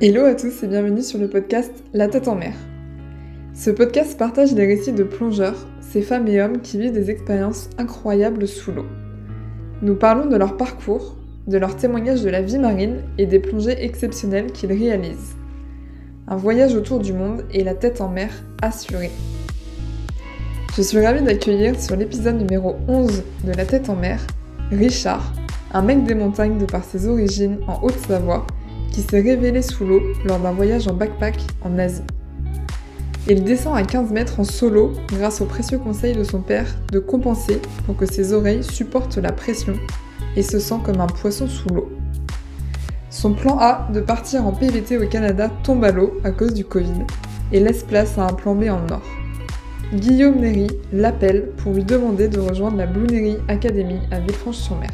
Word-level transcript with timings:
Hello 0.00 0.26
à 0.26 0.36
tous 0.36 0.62
et 0.62 0.68
bienvenue 0.68 1.02
sur 1.02 1.18
le 1.18 1.26
podcast 1.26 1.72
La 1.92 2.06
tête 2.06 2.28
en 2.28 2.36
mer. 2.36 2.54
Ce 3.52 3.68
podcast 3.68 4.16
partage 4.16 4.52
les 4.52 4.64
récits 4.64 4.92
de 4.92 5.02
plongeurs, 5.02 5.66
ces 5.80 6.02
femmes 6.02 6.28
et 6.28 6.40
hommes 6.40 6.60
qui 6.60 6.78
vivent 6.78 6.92
des 6.92 7.10
expériences 7.10 7.68
incroyables 7.78 8.46
sous 8.46 8.70
l'eau. 8.70 8.86
Nous 9.82 9.96
parlons 9.96 10.26
de 10.26 10.36
leur 10.36 10.56
parcours, 10.56 11.16
de 11.48 11.58
leurs 11.58 11.74
témoignages 11.74 12.22
de 12.22 12.30
la 12.30 12.42
vie 12.42 12.60
marine 12.60 13.02
et 13.18 13.26
des 13.26 13.40
plongées 13.40 13.84
exceptionnelles 13.84 14.52
qu'ils 14.52 14.72
réalisent. 14.72 15.34
Un 16.28 16.36
voyage 16.36 16.76
autour 16.76 17.00
du 17.00 17.12
monde 17.12 17.42
et 17.52 17.64
la 17.64 17.74
tête 17.74 18.00
en 18.00 18.08
mer 18.08 18.30
assurée. 18.62 19.10
Je 20.76 20.82
suis 20.82 21.04
ravie 21.04 21.24
d'accueillir 21.24 21.74
sur 21.80 21.96
l'épisode 21.96 22.38
numéro 22.38 22.76
11 22.86 23.24
de 23.44 23.52
La 23.52 23.66
tête 23.66 23.90
en 23.90 23.96
mer 23.96 24.24
Richard, 24.70 25.32
un 25.74 25.82
mec 25.82 26.04
des 26.04 26.14
montagnes 26.14 26.58
de 26.58 26.66
par 26.66 26.84
ses 26.84 27.08
origines 27.08 27.58
en 27.66 27.82
Haute-Savoie 27.82 28.46
qui 28.92 29.02
s'est 29.02 29.20
révélé 29.20 29.62
sous 29.62 29.84
l'eau 29.86 30.02
lors 30.24 30.38
d'un 30.38 30.52
voyage 30.52 30.88
en 30.88 30.94
backpack 30.94 31.36
en 31.62 31.78
Asie. 31.78 32.02
Il 33.30 33.44
descend 33.44 33.76
à 33.76 33.82
15 33.82 34.10
mètres 34.10 34.40
en 34.40 34.44
solo 34.44 34.92
grâce 35.12 35.42
au 35.42 35.44
précieux 35.44 35.78
conseil 35.78 36.14
de 36.14 36.24
son 36.24 36.40
père 36.40 36.66
de 36.92 36.98
compenser 36.98 37.60
pour 37.84 37.96
que 37.96 38.06
ses 38.06 38.32
oreilles 38.32 38.64
supportent 38.64 39.18
la 39.18 39.32
pression 39.32 39.74
et 40.34 40.42
se 40.42 40.58
sent 40.58 40.76
comme 40.84 41.00
un 41.00 41.06
poisson 41.06 41.46
sous 41.46 41.68
l'eau. 41.68 41.90
Son 43.10 43.34
plan 43.34 43.58
A 43.58 43.88
de 43.92 44.00
partir 44.00 44.46
en 44.46 44.52
PVT 44.52 44.98
au 44.98 45.06
Canada 45.08 45.50
tombe 45.62 45.84
à 45.84 45.92
l'eau 45.92 46.18
à 46.24 46.30
cause 46.30 46.54
du 46.54 46.64
Covid 46.64 47.04
et 47.52 47.60
laisse 47.60 47.82
place 47.82 48.16
à 48.18 48.24
un 48.24 48.32
plan 48.32 48.54
B 48.54 48.64
en 48.64 48.90
or. 48.90 49.02
Guillaume 49.92 50.36
Néry 50.36 50.68
l'appelle 50.92 51.50
pour 51.56 51.72
lui 51.72 51.84
demander 51.84 52.28
de 52.28 52.38
rejoindre 52.38 52.76
la 52.76 52.86
Blue 52.86 53.06
Academy 53.48 53.98
à 54.10 54.20
Villefranche-sur-Mer. 54.20 54.90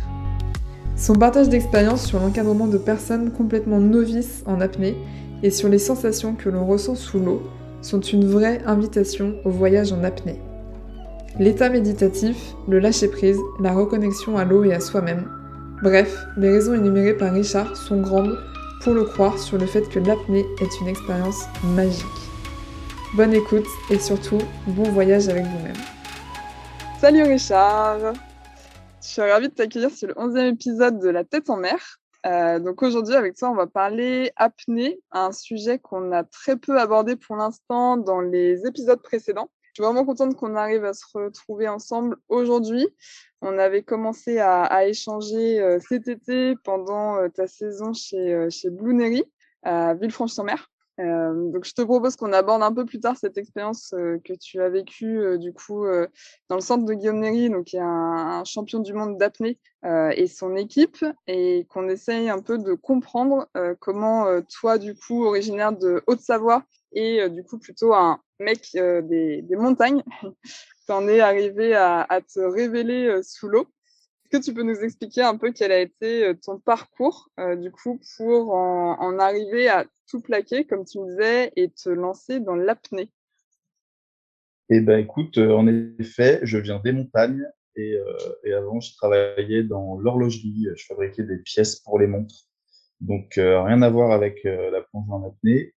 Son 0.96 1.14
partage 1.14 1.48
d'expérience 1.48 2.06
sur 2.06 2.20
l'encadrement 2.20 2.68
de 2.68 2.78
personnes 2.78 3.32
complètement 3.32 3.80
novices 3.80 4.44
en 4.46 4.60
apnée 4.60 4.96
et 5.42 5.50
sur 5.50 5.68
les 5.68 5.78
sensations 5.78 6.34
que 6.34 6.48
l'on 6.48 6.64
ressent 6.64 6.94
sous 6.94 7.18
l'eau 7.18 7.42
sont 7.82 8.00
une 8.00 8.26
vraie 8.26 8.62
invitation 8.64 9.34
au 9.44 9.50
voyage 9.50 9.92
en 9.92 10.04
apnée. 10.04 10.40
L'état 11.40 11.68
méditatif, 11.68 12.54
le 12.68 12.78
lâcher-prise, 12.78 13.40
la 13.60 13.72
reconnexion 13.72 14.36
à 14.36 14.44
l'eau 14.44 14.62
et 14.62 14.72
à 14.72 14.78
soi-même, 14.78 15.28
bref, 15.82 16.16
les 16.36 16.50
raisons 16.50 16.74
énumérées 16.74 17.14
par 17.14 17.32
Richard 17.32 17.76
sont 17.76 18.00
grandes 18.00 18.38
pour 18.82 18.94
le 18.94 19.02
croire 19.02 19.38
sur 19.38 19.58
le 19.58 19.66
fait 19.66 19.88
que 19.88 19.98
l'apnée 19.98 20.46
est 20.60 20.80
une 20.80 20.88
expérience 20.88 21.44
magique. 21.74 22.06
Bonne 23.16 23.34
écoute 23.34 23.66
et 23.90 23.98
surtout, 23.98 24.38
bon 24.68 24.84
voyage 24.92 25.28
avec 25.28 25.44
vous-même. 25.44 25.76
Salut 27.00 27.24
Richard 27.24 28.14
je 29.04 29.10
suis 29.10 29.20
ravie 29.20 29.48
de 29.48 29.54
t'accueillir 29.54 29.90
sur 29.90 30.08
le 30.08 30.14
11e 30.14 30.54
épisode 30.54 30.98
de 30.98 31.10
La 31.10 31.24
tête 31.24 31.50
en 31.50 31.58
mer. 31.58 32.00
Euh, 32.24 32.58
donc 32.58 32.82
aujourd'hui, 32.82 33.14
avec 33.14 33.36
toi, 33.36 33.50
on 33.50 33.54
va 33.54 33.66
parler 33.66 34.32
apnée, 34.36 34.98
un 35.12 35.30
sujet 35.30 35.78
qu'on 35.78 36.10
a 36.10 36.24
très 36.24 36.56
peu 36.56 36.80
abordé 36.80 37.14
pour 37.14 37.36
l'instant 37.36 37.98
dans 37.98 38.22
les 38.22 38.66
épisodes 38.66 39.00
précédents. 39.02 39.50
Je 39.66 39.82
suis 39.82 39.84
vraiment 39.84 40.06
contente 40.06 40.36
qu'on 40.36 40.56
arrive 40.56 40.86
à 40.86 40.94
se 40.94 41.04
retrouver 41.12 41.68
ensemble 41.68 42.16
aujourd'hui. 42.28 42.88
On 43.42 43.58
avait 43.58 43.82
commencé 43.82 44.38
à, 44.38 44.86
échanger 44.86 45.60
euh, 45.60 45.78
cet 45.86 46.08
été 46.08 46.54
pendant 46.64 47.16
euh, 47.16 47.28
ta 47.28 47.46
saison 47.46 47.92
chez, 47.92 48.48
chez 48.48 48.70
Blue 48.70 49.22
à 49.62 49.92
Villefranche-sur-Mer. 49.94 50.70
Euh, 51.00 51.50
donc, 51.50 51.64
je 51.64 51.72
te 51.72 51.82
propose 51.82 52.16
qu'on 52.16 52.32
aborde 52.32 52.62
un 52.62 52.72
peu 52.72 52.84
plus 52.84 53.00
tard 53.00 53.16
cette 53.16 53.36
expérience 53.36 53.92
euh, 53.94 54.18
que 54.24 54.32
tu 54.32 54.60
as 54.60 54.68
vécue 54.68 55.18
euh, 55.18 55.38
du 55.38 55.52
coup 55.52 55.86
dans 56.48 56.54
le 56.54 56.60
centre 56.60 56.84
de 56.84 56.94
Guillaume 56.94 57.18
Néry, 57.18 57.50
donc 57.50 57.64
qui 57.66 57.76
est 57.76 57.80
un, 57.80 58.44
champion 58.44 58.78
du 58.78 58.92
monde 58.92 59.18
d'apnée 59.18 59.58
et 59.84 60.26
son 60.28 60.56
équipe, 60.56 61.04
et 61.26 61.66
qu'on 61.68 61.88
essaye 61.88 62.30
un 62.30 62.40
peu 62.40 62.56
de 62.58 62.72
comprendre 62.72 63.48
comment 63.80 64.26
toi, 64.42 64.78
du 64.78 64.94
coup, 64.94 65.24
originaire 65.24 65.72
de 65.72 66.02
Haute-Savoie 66.06 66.64
et 66.92 67.28
du 67.28 67.44
coup 67.44 67.58
plutôt 67.58 67.92
un 67.92 68.18
mec 68.38 68.70
des, 68.72 69.42
des, 69.42 69.56
montagnes, 69.56 70.02
t'en 70.86 71.06
es 71.08 71.20
arrivé 71.20 71.74
à, 71.74 72.06
à 72.08 72.20
te 72.20 72.40
révéler 72.40 73.20
sous 73.22 73.48
l'eau. 73.48 73.66
Que 74.34 74.42
tu 74.42 74.52
peux 74.52 74.64
nous 74.64 74.80
expliquer 74.80 75.22
un 75.22 75.36
peu 75.36 75.52
quel 75.52 75.70
a 75.70 75.78
été 75.78 76.32
ton 76.44 76.58
parcours, 76.58 77.30
du 77.56 77.70
coup, 77.70 78.00
pour 78.16 78.52
en, 78.52 79.18
arriver 79.20 79.68
à 79.68 79.86
tout 80.08 80.20
plaquer, 80.20 80.64
comme 80.64 80.84
tu 80.84 80.98
me 80.98 81.08
disais, 81.08 81.52
et 81.54 81.70
te 81.70 81.88
lancer 81.88 82.40
dans 82.40 82.56
l'apnée? 82.56 83.12
Eh 84.70 84.80
ben, 84.80 84.98
écoute, 84.98 85.38
euh, 85.38 85.52
en 85.52 85.68
effet, 85.68 86.40
je 86.42 86.58
viens 86.58 86.80
des 86.80 86.90
montagnes 86.90 87.46
et, 87.76 87.94
euh, 87.94 88.58
avant, 88.58 88.80
je 88.80 88.92
travaillais 88.96 89.62
dans 89.62 89.98
l'horlogerie. 89.98 90.66
Je 90.74 90.84
fabriquais 90.84 91.22
des 91.22 91.38
pièces 91.38 91.76
pour 91.76 92.00
les 92.00 92.08
montres. 92.08 92.48
Donc, 93.00 93.38
euh, 93.38 93.62
rien 93.62 93.82
à 93.82 93.88
voir 93.88 94.10
avec 94.10 94.42
la 94.42 94.80
plongée 94.80 95.12
en 95.12 95.28
apnée. 95.28 95.74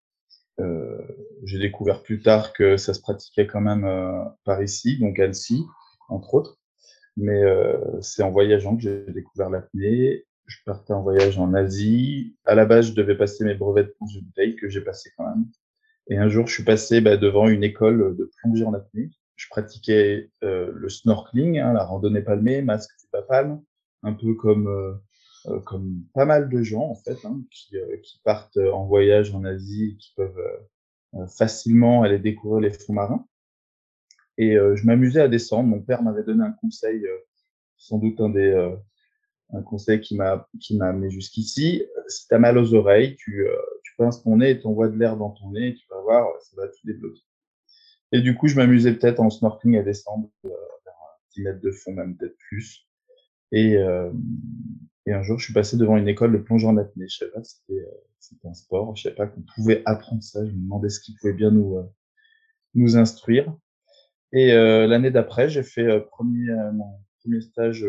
Euh, 0.60 0.98
j'ai 1.44 1.60
découvert 1.60 2.02
plus 2.02 2.22
tard 2.24 2.54
que 2.54 2.76
ça 2.76 2.96
se 2.96 3.02
pratiquait 3.02 3.46
quand 3.46 3.62
même 3.62 3.86
par 4.46 4.64
ici, 4.64 4.98
donc 4.98 5.20
à 5.20 5.26
Annecy, 5.26 5.64
entre 6.10 6.34
autres. 6.34 6.58
Mais 7.18 7.44
c'est 8.02 8.24
en 8.24 8.32
voyageant 8.32 8.78
que 8.78 8.84
j'ai 8.84 9.12
découvert 9.12 9.50
l'apnée 9.50 10.28
je 10.48 10.58
partais 10.66 10.94
en 10.94 11.04
voyage 11.04 11.38
en 11.38 11.54
Asie. 11.54 12.36
À 12.46 12.56
la 12.56 12.66
base, 12.66 12.88
je 12.88 12.94
devais 12.94 13.18
passer 13.18 13.44
mes 13.44 13.54
brevets 13.54 13.84
de 13.84 13.94
plongée 13.98 14.22
bouteille 14.22 14.56
que 14.56 14.70
j'ai 14.70 14.82
passé 14.82 15.12
quand 15.18 15.28
même. 15.28 15.46
Et 16.10 16.18
un 16.18 16.30
jour, 16.30 16.48
je 16.48 16.54
suis 16.54 16.64
passé 16.64 17.02
bah, 17.02 17.18
devant 17.18 17.50
une 17.50 17.64
école 17.64 18.16
de 18.16 18.32
plongée 18.42 18.64
en 18.64 18.74
apnée. 18.74 19.12
Je 19.36 19.48
pratiquais 19.50 20.32
euh, 20.44 20.72
le 20.74 20.90
snorkeling, 20.90 21.60
hein, 21.60 21.74
la 21.74 21.84
randonnée 21.84 22.22
palmée, 22.22 22.62
masque 22.62 22.92
du 23.00 23.08
palme, 23.28 23.62
un 24.04 24.14
peu 24.14 24.34
comme 24.36 24.68
euh, 24.68 24.94
euh, 25.48 25.60
comme 25.60 26.02
pas 26.14 26.26
mal 26.26 26.50
de 26.50 26.64
gens 26.64 26.90
en 26.90 26.96
fait, 26.96 27.24
hein, 27.26 27.42
qui, 27.52 27.76
qui 28.02 28.22
partent 28.24 28.58
en 28.58 28.86
voyage 28.86 29.36
en 29.36 29.44
Asie, 29.44 29.92
et 29.92 29.98
qui 29.98 30.14
peuvent 30.16 31.28
facilement 31.38 32.04
aller 32.04 32.20
découvrir 32.20 32.62
les 32.62 32.72
fonds 32.72 32.94
marins. 32.94 33.28
Et 34.38 34.54
je 34.54 34.86
m'amusais 34.86 35.22
à 35.22 35.28
descendre. 35.28 35.68
Mon 35.68 35.82
père 35.82 36.04
m'avait 36.04 36.24
donné 36.24 36.44
un 36.44 36.52
conseil, 36.52 37.04
sans 37.78 37.98
doute 37.98 38.22
un 38.22 38.30
des 38.30 38.76
un 39.54 39.62
conseil 39.62 40.02
qui 40.02 40.16
m'a 40.16 40.48
qui 40.60 40.78
m'a 40.78 40.88
amené 40.88 41.10
jusqu'ici. 41.10 41.84
Si 42.08 42.28
tu 42.28 42.34
as 42.34 42.40
mal 42.40 42.58
aux 42.58 42.74
oreilles, 42.74 43.16
tu, 43.16 43.48
euh, 43.48 43.56
tu 43.84 43.94
pinces 43.98 44.24
ton 44.24 44.38
nez 44.38 44.52
et 44.52 44.60
t'envoies 44.60 44.90
de 44.90 44.98
l'air 44.98 45.18
dans 45.18 45.32
ton 45.32 45.52
nez, 45.52 45.70
et 45.70 45.76
tu 45.76 45.88
vas 45.90 46.02
voir, 46.02 46.28
ça 46.42 46.56
va 46.58 46.68
tout 46.68 46.86
débloquer. 46.86 47.22
Et 48.12 48.22
du 48.22 48.36
coup, 48.36 48.48
je 48.48 48.56
m'amusais 48.56 48.94
peut-être 48.94 49.20
en 49.20 49.30
snorkeling 49.30 49.78
à 49.78 49.84
descendre 49.84 50.30
euh, 50.46 50.50
vers 50.86 50.94
10 51.36 51.42
mètres 51.44 51.62
de 51.62 51.72
fond, 51.72 51.94
même 51.94 52.16
peut-être 52.16 52.38
plus. 52.38 52.88
Et, 53.52 53.76
euh, 53.78 54.12
et 55.06 55.14
un 55.14 55.24
jour, 55.24 55.40
je 55.40 55.46
suis 55.46 55.54
passé 55.54 55.78
devant 55.78 55.98
une 55.98 56.08
école 56.08 56.32
de 56.32 56.38
plongée 56.38 56.68
en 56.68 56.78
apnée. 56.78 57.08
Je 57.08 57.18
savais 57.18 57.32
pas 57.32 57.44
c'était 57.44 57.86
c'était 58.20 58.48
un 58.48 58.54
sport. 58.54 58.96
Je 58.96 59.04
savais 59.04 59.16
pas 59.16 59.28
qu'on 59.28 59.44
pouvait 59.56 59.82
apprendre 59.86 60.24
ça. 60.24 60.46
Je 60.46 60.52
me 60.52 60.62
demandais 60.62 60.90
ce 60.90 61.00
qu'ils 61.00 61.16
pouvaient 61.16 61.34
bien 61.34 61.52
nous 61.52 61.78
nous 62.76 62.98
instruire. 62.98 63.54
Et 64.34 64.52
l'année 64.52 65.12
d'après, 65.12 65.50
j'ai 65.50 65.64
fait 65.64 66.02
premier 66.02 66.52
mon 66.74 67.00
premier 67.22 67.42
stage 67.42 67.86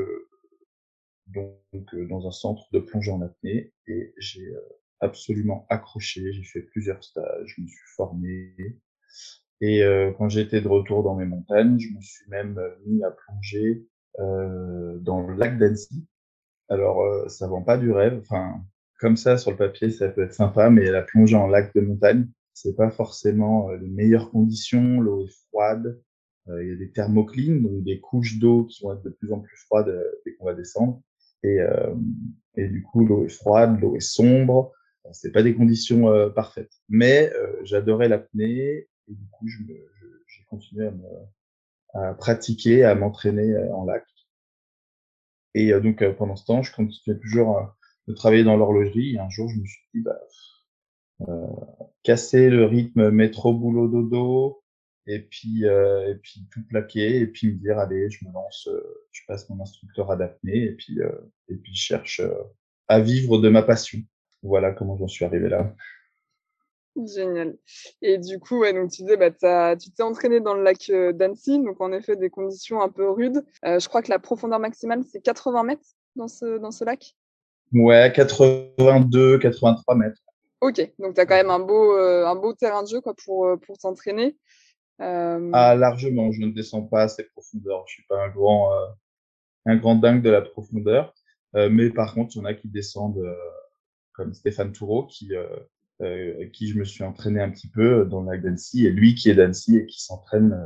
donc 1.28 1.94
euh, 1.94 2.06
dans 2.08 2.26
un 2.26 2.30
centre 2.30 2.68
de 2.72 2.78
plongée 2.78 3.10
en 3.10 3.22
apnée 3.22 3.72
et 3.86 4.14
j'ai 4.18 4.46
euh, 4.48 4.60
absolument 5.00 5.66
accroché. 5.68 6.32
J'ai 6.32 6.44
fait 6.44 6.62
plusieurs 6.62 7.02
stages, 7.04 7.54
je 7.56 7.62
me 7.62 7.66
suis 7.66 7.86
formé. 7.96 8.54
Et 9.60 9.82
euh, 9.82 10.12
quand 10.16 10.28
j'étais 10.28 10.60
de 10.60 10.68
retour 10.68 11.02
dans 11.02 11.14
mes 11.14 11.24
montagnes, 11.24 11.78
je 11.78 11.88
me 11.94 12.00
suis 12.00 12.28
même 12.28 12.60
mis 12.86 13.02
à 13.02 13.10
plonger 13.10 13.86
euh, 14.20 14.98
dans 14.98 15.26
le 15.26 15.34
lac 15.34 15.58
d'Annecy. 15.58 16.06
Alors, 16.68 17.02
euh, 17.02 17.28
ça 17.28 17.48
vend 17.48 17.62
pas 17.62 17.78
du 17.78 17.90
rêve. 17.90 18.18
Enfin, 18.22 18.62
comme 19.00 19.16
ça, 19.16 19.36
sur 19.38 19.50
le 19.50 19.56
papier, 19.56 19.90
ça 19.90 20.08
peut 20.08 20.22
être 20.22 20.34
sympa, 20.34 20.70
mais 20.70 20.90
la 20.90 21.02
plongée 21.02 21.36
en 21.36 21.48
lac 21.48 21.74
de 21.74 21.80
montagne, 21.80 22.28
c'est 22.54 22.76
pas 22.76 22.90
forcément 22.90 23.70
les 23.72 23.88
meilleures 23.88 24.30
conditions. 24.30 25.00
L'eau 25.00 25.24
est 25.24 25.32
froide. 25.48 26.00
Il 26.48 26.68
y 26.68 26.72
a 26.72 26.76
des 26.76 26.90
thermoclines, 26.90 27.62
donc 27.62 27.84
des 27.84 28.00
couches 28.00 28.38
d'eau 28.38 28.64
qui 28.64 28.82
vont 28.82 28.94
être 28.94 29.02
de 29.02 29.10
plus 29.10 29.32
en 29.32 29.40
plus 29.40 29.56
froides 29.56 29.94
dès 30.24 30.34
qu'on 30.34 30.46
va 30.46 30.54
descendre. 30.54 31.02
Et, 31.42 31.60
euh, 31.60 31.94
et 32.56 32.68
du 32.68 32.82
coup, 32.82 33.04
l'eau 33.04 33.24
est 33.24 33.28
froide, 33.28 33.80
l'eau 33.80 33.96
est 33.96 34.00
sombre. 34.00 34.72
C'est 35.12 35.32
pas 35.32 35.42
des 35.42 35.54
conditions 35.54 36.10
euh, 36.10 36.28
parfaites. 36.28 36.72
Mais 36.88 37.32
euh, 37.34 37.60
j'adorais 37.64 38.08
l'apnée 38.08 38.88
et 39.08 39.14
du 39.14 39.26
coup, 39.30 39.46
je 39.46 39.58
j'ai 40.26 40.44
continué 40.50 40.86
à, 40.86 40.90
me, 40.90 41.04
à 41.94 42.14
pratiquer, 42.14 42.84
à 42.84 42.94
m'entraîner 42.94 43.56
en 43.72 43.84
lac. 43.84 44.04
Et 45.54 45.72
donc, 45.80 46.04
pendant 46.16 46.36
ce 46.36 46.44
temps, 46.44 46.62
je 46.62 46.74
continuais 46.74 47.18
toujours 47.18 47.74
de 48.06 48.12
travailler 48.12 48.44
dans 48.44 48.56
l'horlogerie. 48.56 49.14
Et 49.14 49.18
un 49.18 49.30
jour, 49.30 49.48
je 49.48 49.58
me 49.58 49.64
suis 49.64 49.80
dit, 49.94 50.02
bah, 50.02 50.20
euh, 51.26 51.46
casser 52.04 52.48
le 52.48 52.64
rythme 52.64 53.10
métro 53.10 53.52
boulot 53.52 53.88
dodo 53.88 54.62
et 55.08 55.20
puis 55.20 55.64
euh, 55.64 56.10
et 56.10 56.14
puis 56.16 56.46
tout 56.52 56.62
plaquer 56.68 57.16
et 57.16 57.26
puis 57.26 57.48
me 57.48 57.58
dire 57.58 57.78
allez 57.78 58.10
je 58.10 58.24
me 58.26 58.32
lance 58.32 58.68
euh, 58.68 59.06
je 59.10 59.22
passe 59.26 59.48
mon 59.48 59.60
instructeur 59.60 60.10
adapté 60.10 60.64
et 60.64 60.72
puis 60.72 61.00
euh, 61.00 61.10
et 61.48 61.56
puis 61.56 61.74
je 61.74 61.82
cherche 61.82 62.20
euh, 62.20 62.30
à 62.88 63.00
vivre 63.00 63.38
de 63.38 63.48
ma 63.48 63.62
passion 63.62 63.98
voilà 64.42 64.70
comment 64.70 64.96
j'en 64.96 65.08
suis 65.08 65.24
arrivé 65.24 65.48
là 65.48 65.74
Génial. 67.14 67.56
Et 68.02 68.18
du 68.18 68.40
coup, 68.40 68.58
ouais, 68.58 68.72
donc 68.72 68.90
tu 68.90 69.02
disais, 69.02 69.16
bah, 69.16 69.30
tu 69.76 69.90
t'es 69.92 70.02
entraîné 70.02 70.40
dans 70.40 70.54
le 70.54 70.64
lac 70.64 70.90
d'Annecy, 71.14 71.62
donc 71.62 71.80
en 71.80 71.92
effet 71.92 72.16
des 72.16 72.28
conditions 72.28 72.82
un 72.82 72.88
peu 72.88 73.08
rudes. 73.08 73.44
Je 73.62 73.86
crois 73.86 74.02
que 74.02 74.10
la 74.10 74.18
profondeur 74.18 74.58
maximale, 74.58 75.04
c'est 75.04 75.20
80 75.20 75.62
mètres 75.62 75.86
dans 76.16 76.26
ce, 76.26 76.58
dans 76.58 76.72
ce 76.72 76.84
lac? 76.84 77.14
Ouais, 77.72 78.12
82, 78.12 79.38
83 79.38 79.94
mètres. 79.94 80.20
Ok, 80.60 80.80
donc 80.98 81.14
tu 81.14 81.20
as 81.20 81.26
quand 81.26 81.36
même 81.36 81.50
un 81.50 81.60
beau, 81.60 81.92
un 81.92 82.34
beau 82.34 82.52
terrain 82.52 82.82
de 82.82 82.88
jeu 82.88 83.00
quoi, 83.00 83.14
pour, 83.14 83.46
pour 83.64 83.78
t'entraîner. 83.78 84.36
Ah, 84.98 85.74
largement, 85.76 86.32
je 86.32 86.40
ne 86.40 86.52
descends 86.52 86.82
pas 86.82 87.02
à 87.02 87.08
ces 87.08 87.24
profondeurs. 87.24 87.84
Je 87.86 87.94
suis 87.94 88.04
pas 88.08 88.24
un 88.24 88.28
grand, 88.28 88.70
un 89.66 89.76
grand 89.76 89.96
dingue 89.96 90.22
de 90.22 90.30
la 90.30 90.42
profondeur. 90.42 91.14
mais 91.54 91.90
par 91.90 92.14
contre, 92.14 92.36
il 92.36 92.38
y 92.38 92.42
en 92.42 92.44
a 92.44 92.54
qui 92.54 92.68
descendent, 92.68 93.24
comme 94.12 94.34
Stéphane 94.34 94.72
Toureau, 94.72 95.06
qui, 95.06 95.32
euh, 96.00 96.46
qui 96.52 96.68
je 96.68 96.78
me 96.78 96.84
suis 96.84 97.02
entraîné 97.02 97.40
un 97.40 97.50
petit 97.50 97.68
peu 97.68 98.04
dans 98.04 98.22
le 98.22 98.30
lac 98.30 98.42
d'Annecy, 98.42 98.86
et 98.86 98.90
lui 98.90 99.14
qui 99.14 99.30
est 99.30 99.34
d'Annecy 99.34 99.78
et 99.78 99.86
qui 99.86 100.02
s'entraîne 100.02 100.56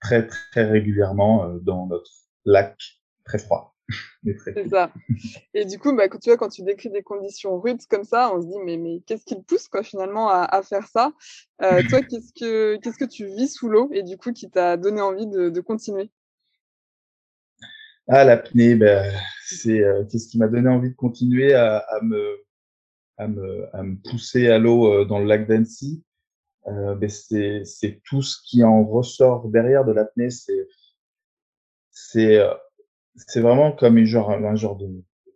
très 0.00 0.26
très 0.26 0.64
régulièrement 0.64 1.48
dans 1.62 1.86
notre 1.86 2.10
lac 2.44 2.76
très 3.24 3.38
froid. 3.38 3.73
C'est 4.54 4.68
ça. 4.68 4.90
Et 5.52 5.64
du 5.64 5.78
coup, 5.78 5.94
bah, 5.94 6.08
quand 6.08 6.18
tu 6.18 6.30
vois, 6.30 6.38
quand 6.38 6.48
tu 6.48 6.62
décris 6.62 6.90
des 6.90 7.02
conditions 7.02 7.60
rudes 7.60 7.84
comme 7.90 8.04
ça, 8.04 8.34
on 8.34 8.40
se 8.40 8.46
dit, 8.46 8.58
mais, 8.64 8.76
mais 8.78 9.00
qu'est-ce 9.06 9.24
qui 9.24 9.36
te 9.36 9.42
pousse 9.42 9.68
quoi, 9.68 9.82
finalement 9.82 10.30
à, 10.30 10.44
à 10.44 10.62
faire 10.62 10.86
ça? 10.86 11.12
Euh, 11.62 11.82
Toi, 11.90 12.00
qu'est-ce 12.08 12.32
que, 12.32 12.76
qu'est-ce 12.76 12.98
que 12.98 13.04
tu 13.04 13.26
vis 13.26 13.48
sous 13.48 13.68
l'eau 13.68 13.90
et 13.92 14.02
du 14.02 14.16
coup 14.16 14.32
qui 14.32 14.50
t'a 14.50 14.76
donné 14.76 15.00
envie 15.00 15.26
de, 15.26 15.50
de 15.50 15.60
continuer? 15.60 16.10
Ah, 18.08 18.24
l'apnée, 18.24 18.74
ben, 18.74 19.14
c'est 19.46 19.80
euh, 19.82 20.04
qu'est-ce 20.04 20.28
qui 20.28 20.38
m'a 20.38 20.48
donné 20.48 20.68
envie 20.68 20.90
de 20.90 20.96
continuer 20.96 21.54
à, 21.54 21.78
à, 21.78 22.00
me, 22.02 22.44
à, 23.18 23.28
me, 23.28 23.76
à 23.76 23.82
me 23.82 23.96
pousser 23.96 24.48
à 24.48 24.58
l'eau 24.58 24.92
euh, 24.92 25.04
dans 25.04 25.18
le 25.18 25.26
lac 25.26 25.46
d'Annecy? 25.46 26.02
Ben, 26.66 27.10
c'est, 27.10 28.00
tout 28.04 28.22
ce 28.22 28.38
qui 28.42 28.64
en 28.64 28.84
ressort 28.86 29.48
derrière 29.48 29.84
de 29.84 29.92
l'apnée. 29.92 30.30
C'est, 30.30 30.66
c'est 31.90 32.42
c'est 33.16 33.40
vraiment 33.40 33.72
comme 33.72 33.98
une 33.98 34.06
genre, 34.06 34.30
un 34.30 34.56
genre 34.56 34.76
de 34.76 34.88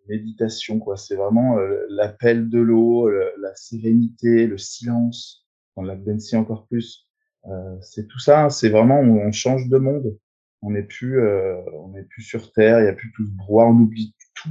méditation, 0.09 0.79
quoi. 0.79 0.97
C'est 0.97 1.17
vraiment 1.17 1.59
euh, 1.59 1.85
l'appel 1.89 2.49
de 2.49 2.59
l'eau, 2.59 3.09
la 3.09 3.55
sérénité, 3.55 4.47
le 4.47 4.59
silence, 4.59 5.47
dans 5.77 5.83
la 5.83 5.97
d'Annecy 5.97 6.37
encore 6.37 6.67
plus. 6.67 7.09
Euh, 7.47 7.77
c'est 7.81 8.09
tout 8.09 8.19
ça, 8.19 8.45
hein. 8.45 8.51
c'est 8.51 8.69
vraiment, 8.69 9.01
on, 9.01 9.33
change 9.33 9.69
de 9.69 9.79
monde. 9.79 10.19
On 10.63 10.71
n'est 10.71 10.83
plus, 10.83 11.21
euh, 11.21 11.57
on 11.73 11.91
n'est 11.91 12.03
plus 12.03 12.23
sur 12.23 12.53
Terre, 12.53 12.81
il 12.81 12.85
n'y 12.85 12.89
a 12.89 12.93
plus 12.93 13.13
tout 13.13 13.25
ce 13.25 13.31
brouhaha, 13.31 13.69
on 13.69 13.79
oublie 13.79 14.15
tout, 14.35 14.51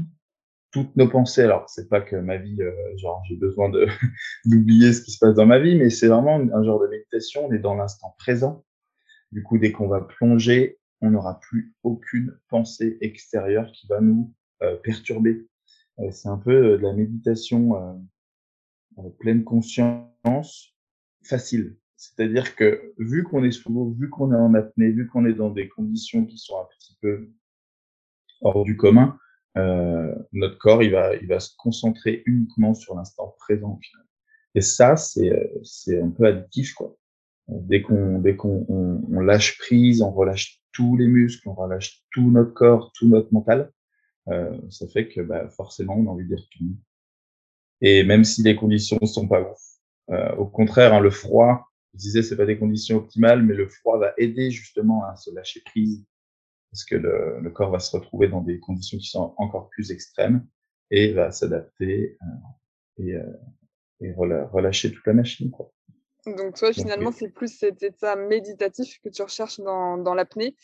toutes 0.71 0.95
nos 0.95 1.09
pensées. 1.09 1.43
Alors, 1.43 1.69
c'est 1.69 1.89
pas 1.89 2.01
que 2.01 2.15
ma 2.15 2.37
vie, 2.37 2.61
euh, 2.61 2.71
genre, 2.97 3.21
j'ai 3.27 3.35
besoin 3.35 3.69
de 3.69 3.87
d'oublier 4.45 4.93
ce 4.93 5.01
qui 5.01 5.11
se 5.11 5.19
passe 5.19 5.35
dans 5.35 5.45
ma 5.45 5.59
vie, 5.59 5.75
mais 5.75 5.89
c'est 5.89 6.07
vraiment 6.07 6.37
un 6.37 6.63
genre 6.63 6.79
de 6.79 6.87
méditation. 6.87 7.47
On 7.47 7.51
est 7.51 7.59
dans 7.59 7.75
l'instant 7.75 8.15
présent. 8.17 8.63
Du 9.31 9.43
coup, 9.43 9.57
dès 9.57 9.71
qu'on 9.71 9.89
va 9.89 10.01
plonger 10.01 10.79
on 11.01 11.11
n'aura 11.11 11.39
plus 11.39 11.75
aucune 11.83 12.37
pensée 12.49 12.97
extérieure 13.01 13.71
qui 13.71 13.87
va 13.87 14.01
nous 14.01 14.33
euh, 14.63 14.75
perturber. 14.77 15.47
Euh, 15.99 16.11
c'est 16.11 16.29
un 16.29 16.37
peu 16.37 16.73
euh, 16.73 16.77
de 16.77 16.83
la 16.83 16.93
méditation 16.93 18.07
pleine 19.19 19.43
conscience, 19.43 20.75
facile. 21.23 21.77
C'est-à-dire 21.97 22.55
que 22.55 22.93
vu 22.97 23.23
qu'on 23.23 23.43
est 23.43 23.51
sous 23.51 23.71
l'eau, 23.71 23.95
vu 23.99 24.09
qu'on 24.09 24.31
est 24.31 24.37
en 24.37 24.53
apnée, 24.53 24.89
vu 24.89 25.07
qu'on 25.07 25.25
est 25.25 25.33
dans 25.33 25.49
des 25.49 25.67
conditions 25.67 26.25
qui 26.25 26.37
sont 26.37 26.59
un 26.59 26.65
petit 26.77 26.97
peu 27.01 27.29
hors 28.41 28.63
du 28.63 28.77
commun, 28.77 29.17
euh, 29.57 30.13
notre 30.31 30.57
corps 30.59 30.83
il 30.83 30.91
va 30.91 31.15
il 31.15 31.27
va 31.27 31.39
se 31.39 31.55
concentrer 31.57 32.21
uniquement 32.27 32.73
sur 32.75 32.95
l'instant 32.95 33.35
présent. 33.39 33.79
Et 34.53 34.61
ça 34.61 34.95
c'est 34.95 35.51
c'est 35.63 35.99
un 35.99 36.09
peu 36.09 36.25
addictif 36.25 36.73
quoi. 36.73 36.95
Dès 37.47 37.81
qu'on 37.81 38.19
dès 38.19 38.35
qu'on 38.35 38.65
on 38.69 39.19
lâche 39.19 39.57
prise, 39.57 40.01
on 40.01 40.11
relâche 40.11 40.61
tous 40.77 40.95
les 40.95 41.07
muscles, 41.07 41.49
on 41.49 41.55
relâche 41.55 42.03
tout 42.11 42.29
notre 42.29 42.53
corps, 42.53 42.91
tout 42.93 43.07
notre 43.07 43.33
mental, 43.33 43.71
euh, 44.27 44.55
ça 44.69 44.87
fait 44.87 45.07
que 45.09 45.21
bah, 45.21 45.49
forcément 45.49 45.95
on 45.95 46.07
a 46.07 46.11
envie 46.11 46.25
d'y 46.25 46.35
retourner. 46.35 46.75
Et 47.81 48.03
même 48.03 48.23
si 48.23 48.43
les 48.43 48.55
conditions 48.55 49.03
sont 49.05 49.27
pas 49.27 49.41
ouf, 49.41 49.59
euh, 50.11 50.35
au 50.35 50.45
contraire, 50.45 50.93
hein, 50.93 50.99
le 50.99 51.09
froid, 51.09 51.67
je 51.93 51.99
disais 51.99 52.21
c'est 52.21 52.37
pas 52.37 52.45
des 52.45 52.59
conditions 52.59 52.97
optimales, 52.97 53.41
mais 53.41 53.55
le 53.55 53.67
froid 53.67 53.97
va 53.97 54.13
aider 54.19 54.51
justement 54.51 55.03
à 55.03 55.15
se 55.15 55.33
lâcher 55.33 55.61
prise 55.65 56.05
parce 56.71 56.85
que 56.85 56.95
le, 56.95 57.39
le 57.41 57.49
corps 57.49 57.71
va 57.71 57.79
se 57.79 57.95
retrouver 57.95 58.27
dans 58.27 58.41
des 58.41 58.59
conditions 58.59 58.99
qui 58.99 59.07
sont 59.07 59.33
encore 59.37 59.69
plus 59.69 59.91
extrêmes 59.91 60.45
et 60.91 61.11
va 61.13 61.31
s'adapter 61.31 62.17
euh, 62.21 63.03
et, 63.03 63.15
euh, 63.15 63.33
et 64.01 64.13
relâcher 64.13 64.91
toute 64.91 65.05
la 65.07 65.13
machine. 65.13 65.49
Quoi. 65.49 65.71
Donc 66.35 66.55
toi, 66.55 66.73
finalement, 66.73 67.11
c'est 67.11 67.29
plus 67.29 67.57
cet 67.57 67.83
état 67.83 68.15
méditatif 68.15 68.99
que 69.03 69.09
tu 69.09 69.21
recherches 69.21 69.59
dans, 69.61 69.97
dans 69.97 70.13
l'apnée, 70.13 70.55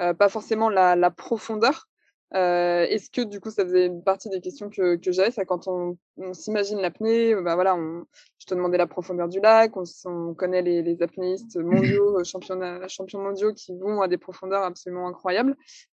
euh, 0.00 0.14
pas 0.14 0.28
forcément 0.28 0.68
la, 0.68 0.96
la 0.96 1.10
profondeur. 1.10 1.88
Euh, 2.34 2.84
Est-ce 2.84 3.10
que 3.10 3.20
du 3.20 3.40
coup, 3.40 3.50
ça 3.50 3.62
faisait 3.64 3.90
partie 4.04 4.30
des 4.30 4.40
questions 4.40 4.70
que, 4.70 4.96
que 4.96 5.12
j'avais, 5.12 5.30
ça 5.30 5.44
quand 5.44 5.68
on, 5.68 5.98
on 6.16 6.32
s'imagine 6.32 6.80
l'apnée, 6.80 7.34
bah 7.36 7.54
voilà, 7.54 7.76
on, 7.76 8.04
je 8.38 8.46
te 8.46 8.54
demandais 8.54 8.78
la 8.78 8.86
profondeur 8.86 9.28
du 9.28 9.38
lac, 9.38 9.76
on, 9.76 9.84
on 10.06 10.34
connaît 10.34 10.62
les, 10.62 10.82
les 10.82 11.02
apnéistes 11.02 11.56
mondiaux, 11.62 12.18
euh, 12.18 12.24
champions, 12.24 12.58
champions 12.88 13.20
mondiaux 13.22 13.52
qui 13.52 13.76
vont 13.78 14.00
à 14.00 14.08
des 14.08 14.18
profondeurs 14.18 14.62
absolument 14.64 15.06
incroyables, 15.08 15.54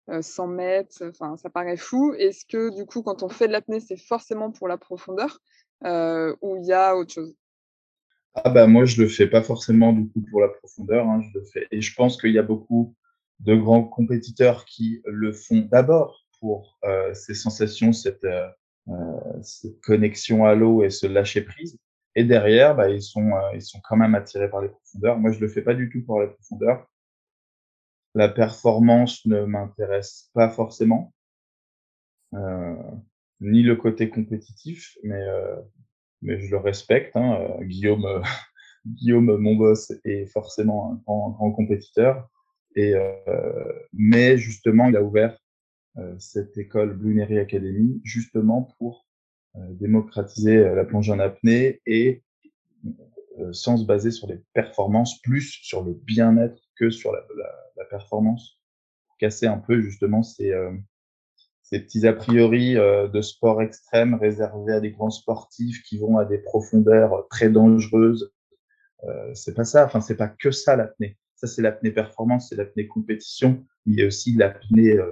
euh, 0.10 0.22
100 0.22 0.48
mètres, 0.48 1.04
enfin 1.10 1.36
ça 1.38 1.50
paraît 1.50 1.76
fou. 1.78 2.14
Est-ce 2.18 2.46
que 2.46 2.70
du 2.76 2.86
coup, 2.86 3.02
quand 3.02 3.24
on 3.24 3.30
fait 3.30 3.48
de 3.48 3.52
l'apnée, 3.54 3.80
c'est 3.80 3.98
forcément 3.98 4.52
pour 4.52 4.68
la 4.68 4.78
profondeur 4.78 5.40
euh, 5.86 6.36
ou 6.42 6.56
il 6.58 6.66
y 6.68 6.74
a 6.74 6.96
autre 6.96 7.14
chose? 7.14 7.34
Ah 8.44 8.50
bah 8.50 8.68
moi 8.68 8.86
je 8.86 9.02
le 9.02 9.08
fais 9.08 9.28
pas 9.28 9.42
forcément 9.42 9.94
du 9.94 10.08
coup 10.10 10.22
pour 10.30 10.42
la 10.42 10.50
profondeur, 10.50 11.08
hein, 11.08 11.22
je 11.22 11.40
le 11.40 11.46
fais 11.46 11.68
et 11.72 11.82
je 11.82 11.94
pense 11.96 12.20
qu'il 12.20 12.32
y 12.32 12.40
a 12.40 12.44
beaucoup 12.44 12.96
de 13.40 13.56
grands 13.56 13.84
compétiteurs 13.84 14.66
qui 14.66 15.02
le 15.06 15.32
font 15.32 15.68
d'abord 15.72 16.26
pour 16.40 16.78
euh, 16.86 17.14
ces 17.14 17.34
sensations, 17.34 17.94
cette, 17.94 18.24
euh, 18.24 18.48
euh, 18.90 19.20
connexion 19.84 20.46
à 20.46 20.56
l'eau 20.56 20.84
et 20.84 20.90
ce 20.90 21.08
lâcher 21.08 21.42
prise. 21.42 21.80
Et 22.16 22.24
derrière, 22.24 22.76
bah, 22.76 22.90
ils 22.90 23.02
sont 23.02 23.32
euh, 23.32 23.54
ils 23.54 23.62
sont 23.62 23.80
quand 23.84 23.98
même 23.98 24.16
attirés 24.16 24.50
par 24.50 24.62
les 24.62 24.70
profondeurs. 24.70 25.18
Moi 25.20 25.32
je 25.32 25.40
le 25.40 25.48
fais 25.48 25.62
pas 25.62 25.74
du 25.74 25.90
tout 25.90 26.04
pour 26.06 26.22
les 26.22 26.28
profondeurs. 26.28 26.88
La 28.16 28.30
performance 28.30 29.26
ne 29.26 29.46
m'intéresse 29.46 30.30
pas 30.34 30.50
forcément, 30.50 31.14
ni 33.42 33.62
le 33.62 33.76
côté 33.76 34.10
compétitif, 34.10 34.98
mais 35.04 35.24
mais 36.22 36.40
je 36.40 36.52
le 36.52 36.58
respecte. 36.58 37.16
Hein. 37.16 37.40
Euh, 37.42 37.64
Guillaume, 37.64 38.06
euh, 38.06 38.22
Guillaume, 38.86 39.38
mon 39.38 39.56
boss, 39.56 39.92
est 40.06 40.26
forcément 40.28 40.92
un 40.92 40.96
grand, 41.06 41.32
grand 41.32 41.52
compétiteur. 41.52 42.30
Et, 42.76 42.94
euh, 42.94 43.74
mais 43.94 44.38
justement, 44.38 44.88
il 44.88 44.96
a 44.96 45.04
ouvert 45.04 45.38
cette 46.20 46.56
école 46.60 46.96
Blue 46.96 47.20
Academy 47.40 48.00
justement 48.04 48.76
pour 48.78 49.08
démocratiser 49.56 50.64
la 50.64 50.86
plongée 50.86 51.12
en 51.12 51.18
apnée 51.18 51.82
et 51.88 52.22
sans 53.52 53.78
se 53.78 53.86
baser 53.86 54.12
sur 54.12 54.28
les 54.28 54.38
performances, 54.54 55.20
plus 55.24 55.58
sur 55.64 55.84
le 55.84 55.94
bien-être 55.94 56.62
que 56.76 56.92
sur 56.92 57.12
la, 57.12 57.22
la, 57.36 57.52
la, 57.78 57.86
performance, 57.86 58.60
casser 59.18 59.48
un 59.48 59.58
peu 59.58 59.82
justement 59.82 60.22
ces, 60.22 60.54
ces 61.70 61.82
petits 61.82 62.08
a 62.08 62.14
priori 62.14 62.78
euh, 62.78 63.10
de 63.10 63.22
sport 63.22 63.62
extrême 63.62 64.16
réservés 64.16 64.74
à 64.74 64.80
des 64.80 64.92
grands 64.92 65.10
sportifs 65.10 65.84
qui 65.84 65.98
vont 65.98 66.18
à 66.18 66.24
des 66.24 66.38
profondeurs 66.38 67.28
très 67.30 67.50
dangereuses. 67.50 68.32
Euh, 69.04 69.34
c'est 69.34 69.54
pas 69.54 69.66
ça. 69.66 69.86
Enfin, 69.86 70.00
c'est 70.00 70.16
pas 70.16 70.30
que 70.30 70.52
ça 70.52 70.78
l'apnée. 70.78 71.18
Ça, 71.36 71.46
c'est 71.46 71.62
l'apnée 71.62 71.92
performance, 71.92 72.50
c'est 72.50 72.56
l'apnée 72.56 72.88
compétition. 72.88 73.66
Il 73.86 74.00
y 74.00 74.02
a 74.02 74.08
aussi 74.08 74.34
l'apnée, 74.34 74.94
euh, 74.94 75.12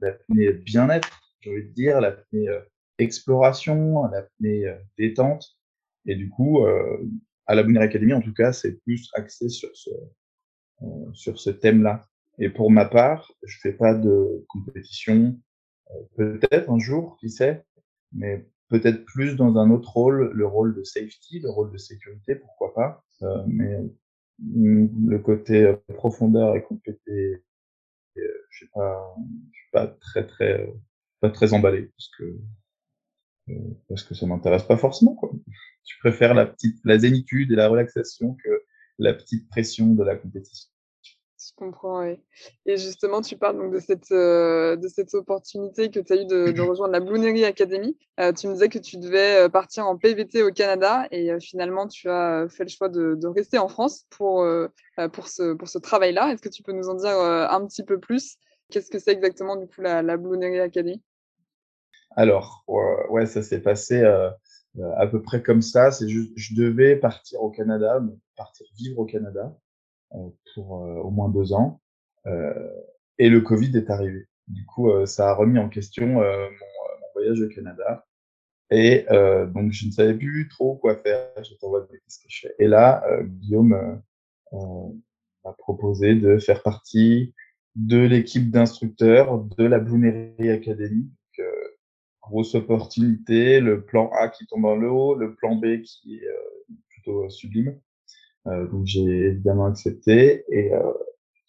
l'apnée 0.00 0.52
bien-être, 0.52 1.20
envie 1.46 1.64
de 1.64 1.72
dire, 1.74 2.00
l'apnée 2.00 2.48
euh, 2.48 2.60
exploration, 2.98 4.04
l'apnée 4.06 4.66
euh, 4.66 4.78
détente. 4.96 5.58
Et 6.06 6.14
du 6.14 6.30
coup, 6.30 6.64
à 7.46 7.56
la 7.56 7.64
Bonheur 7.64 7.82
Academy, 7.82 8.12
en 8.12 8.20
tout 8.20 8.32
cas, 8.32 8.52
c'est 8.52 8.80
plus 8.84 9.10
axé 9.14 9.48
sur 9.48 9.70
ce 9.74 9.90
sur 11.14 11.40
ce 11.40 11.50
thème-là. 11.50 12.04
Et 12.38 12.48
pour 12.48 12.70
ma 12.70 12.84
part, 12.84 13.32
je 13.42 13.58
fais 13.60 13.72
pas 13.72 13.92
de 13.92 14.44
compétition, 14.48 15.36
peut-être 16.16 16.70
un 16.70 16.78
jour, 16.78 17.16
qui 17.20 17.30
sait, 17.30 17.64
mais 18.12 18.46
peut-être 18.68 19.04
plus 19.04 19.36
dans 19.36 19.56
un 19.58 19.70
autre 19.70 19.92
rôle, 19.92 20.32
le 20.32 20.46
rôle 20.46 20.74
de 20.74 20.82
safety, 20.82 21.40
le 21.40 21.50
rôle 21.50 21.72
de 21.72 21.78
sécurité, 21.78 22.34
pourquoi 22.34 22.74
pas. 22.74 23.04
Euh, 23.22 23.42
mais 23.46 23.78
mm, 24.40 25.10
le 25.10 25.18
côté 25.18 25.62
euh, 25.62 25.76
profondeur 25.94 26.56
et 26.56 26.62
complété, 26.62 27.42
euh, 28.16 28.22
je 28.50 28.64
sais 28.64 28.70
pas, 28.72 29.14
suis 29.52 29.70
pas 29.72 29.86
très 29.86 30.26
très 30.26 30.72
pas 31.20 31.30
très 31.30 31.54
emballé 31.54 31.90
parce 31.96 32.10
que 32.18 32.38
parce 33.88 34.02
que 34.02 34.14
ça 34.14 34.26
m'intéresse 34.26 34.64
pas 34.64 34.76
forcément 34.76 35.14
quoi. 35.14 35.30
Je 35.84 35.94
préfère 36.00 36.34
la 36.34 36.46
petite 36.46 36.78
la 36.84 36.98
zénitude 36.98 37.52
et 37.52 37.56
la 37.56 37.68
relaxation 37.68 38.36
que 38.42 38.64
la 38.98 39.14
petite 39.14 39.48
pression 39.48 39.94
de 39.94 40.02
la 40.02 40.16
compétition. 40.16 40.70
Je 41.46 41.52
comprends, 41.54 42.00
oui. 42.00 42.18
Et 42.64 42.76
justement, 42.76 43.20
tu 43.20 43.36
parles 43.36 43.56
donc 43.56 43.72
de 43.72 43.78
cette, 43.78 44.10
euh, 44.10 44.74
de 44.74 44.88
cette 44.88 45.14
opportunité 45.14 45.90
que 45.90 46.00
tu 46.00 46.12
as 46.12 46.16
eu 46.16 46.26
de, 46.26 46.50
de, 46.50 46.60
rejoindre 46.62 46.92
la 46.92 46.98
Bloonery 46.98 47.44
Academy. 47.44 47.96
Euh, 48.18 48.32
tu 48.32 48.48
me 48.48 48.54
disais 48.54 48.68
que 48.68 48.80
tu 48.80 48.96
devais 48.96 49.44
euh, 49.44 49.48
partir 49.48 49.86
en 49.86 49.96
PVT 49.96 50.42
au 50.42 50.50
Canada 50.50 51.06
et 51.12 51.30
euh, 51.30 51.38
finalement, 51.38 51.86
tu 51.86 52.10
as 52.10 52.48
fait 52.48 52.64
le 52.64 52.68
choix 52.68 52.88
de, 52.88 53.14
de 53.14 53.26
rester 53.28 53.58
en 53.58 53.68
France 53.68 54.06
pour, 54.10 54.44
pour 55.12 55.28
ce, 55.28 55.52
pour 55.52 55.68
ce 55.68 55.78
travail-là. 55.78 56.32
Est-ce 56.32 56.42
que 56.42 56.48
tu 56.48 56.64
peux 56.64 56.72
nous 56.72 56.88
en 56.88 56.94
dire 56.94 57.16
un 57.16 57.64
petit 57.66 57.84
peu 57.84 58.00
plus? 58.00 58.38
Qu'est-ce 58.70 58.90
que 58.90 58.98
c'est 58.98 59.12
exactement 59.12 59.54
du 59.54 59.68
coup 59.68 59.82
la, 59.82 60.02
la 60.02 60.16
Bloonery 60.16 60.58
Academy? 60.58 61.00
Alors, 62.16 62.64
ouais, 63.10 63.26
ça 63.26 63.42
s'est 63.42 63.60
passé 63.60 64.02
à 64.02 65.06
peu 65.06 65.22
près 65.22 65.42
comme 65.42 65.62
ça. 65.62 65.92
C'est 65.92 66.08
juste, 66.08 66.32
je 66.34 66.54
devais 66.54 66.96
partir 66.96 67.40
au 67.42 67.50
Canada, 67.50 68.02
partir 68.36 68.66
vivre 68.76 68.98
au 68.98 69.04
Canada 69.04 69.56
pour 70.54 70.72
au 70.72 71.10
moins 71.10 71.28
deux 71.28 71.52
ans. 71.52 71.80
et 73.18 73.28
le 73.28 73.40
Covid 73.40 73.76
est 73.76 73.90
arrivé. 73.90 74.26
Du 74.48 74.64
coup, 74.64 74.90
ça 75.06 75.30
a 75.30 75.34
remis 75.34 75.58
en 75.58 75.68
question 75.68 76.06
mon, 76.06 76.20
mon, 76.22 77.06
voyage 77.14 77.40
au 77.40 77.48
Canada. 77.48 78.06
Et 78.70 79.06
donc, 79.54 79.72
je 79.72 79.86
ne 79.86 79.92
savais 79.92 80.14
plus 80.14 80.48
trop 80.48 80.76
quoi 80.76 80.96
faire. 80.96 81.30
J'étais 81.42 81.64
en 81.64 81.70
mode, 81.70 81.88
qu'est-ce 81.90 82.18
que 82.18 82.28
je 82.28 82.40
fais 82.42 82.54
Et 82.58 82.68
là, 82.68 83.04
Guillaume 83.22 84.02
m'a 84.52 85.52
proposé 85.58 86.14
de 86.14 86.38
faire 86.38 86.62
partie 86.62 87.34
de 87.74 87.98
l'équipe 87.98 88.50
d'instructeurs 88.50 89.38
de 89.38 89.64
la 89.64 89.78
Bloomery 89.78 90.50
Academy. 90.50 91.02
Donc, 91.02 91.46
grosse 92.22 92.54
opportunité, 92.54 93.60
le 93.60 93.84
plan 93.84 94.10
A 94.18 94.28
qui 94.28 94.46
tombe 94.46 94.62
dans 94.62 94.76
le 94.76 94.90
haut, 94.90 95.14
le 95.14 95.34
plan 95.34 95.56
B 95.56 95.82
qui 95.82 96.16
est 96.16 96.28
plutôt 96.88 97.28
sublime. 97.28 97.78
Euh, 98.46 98.66
donc 98.68 98.86
j'ai 98.86 99.02
évidemment 99.02 99.66
accepté 99.66 100.44
et, 100.50 100.72
euh, 100.72 100.92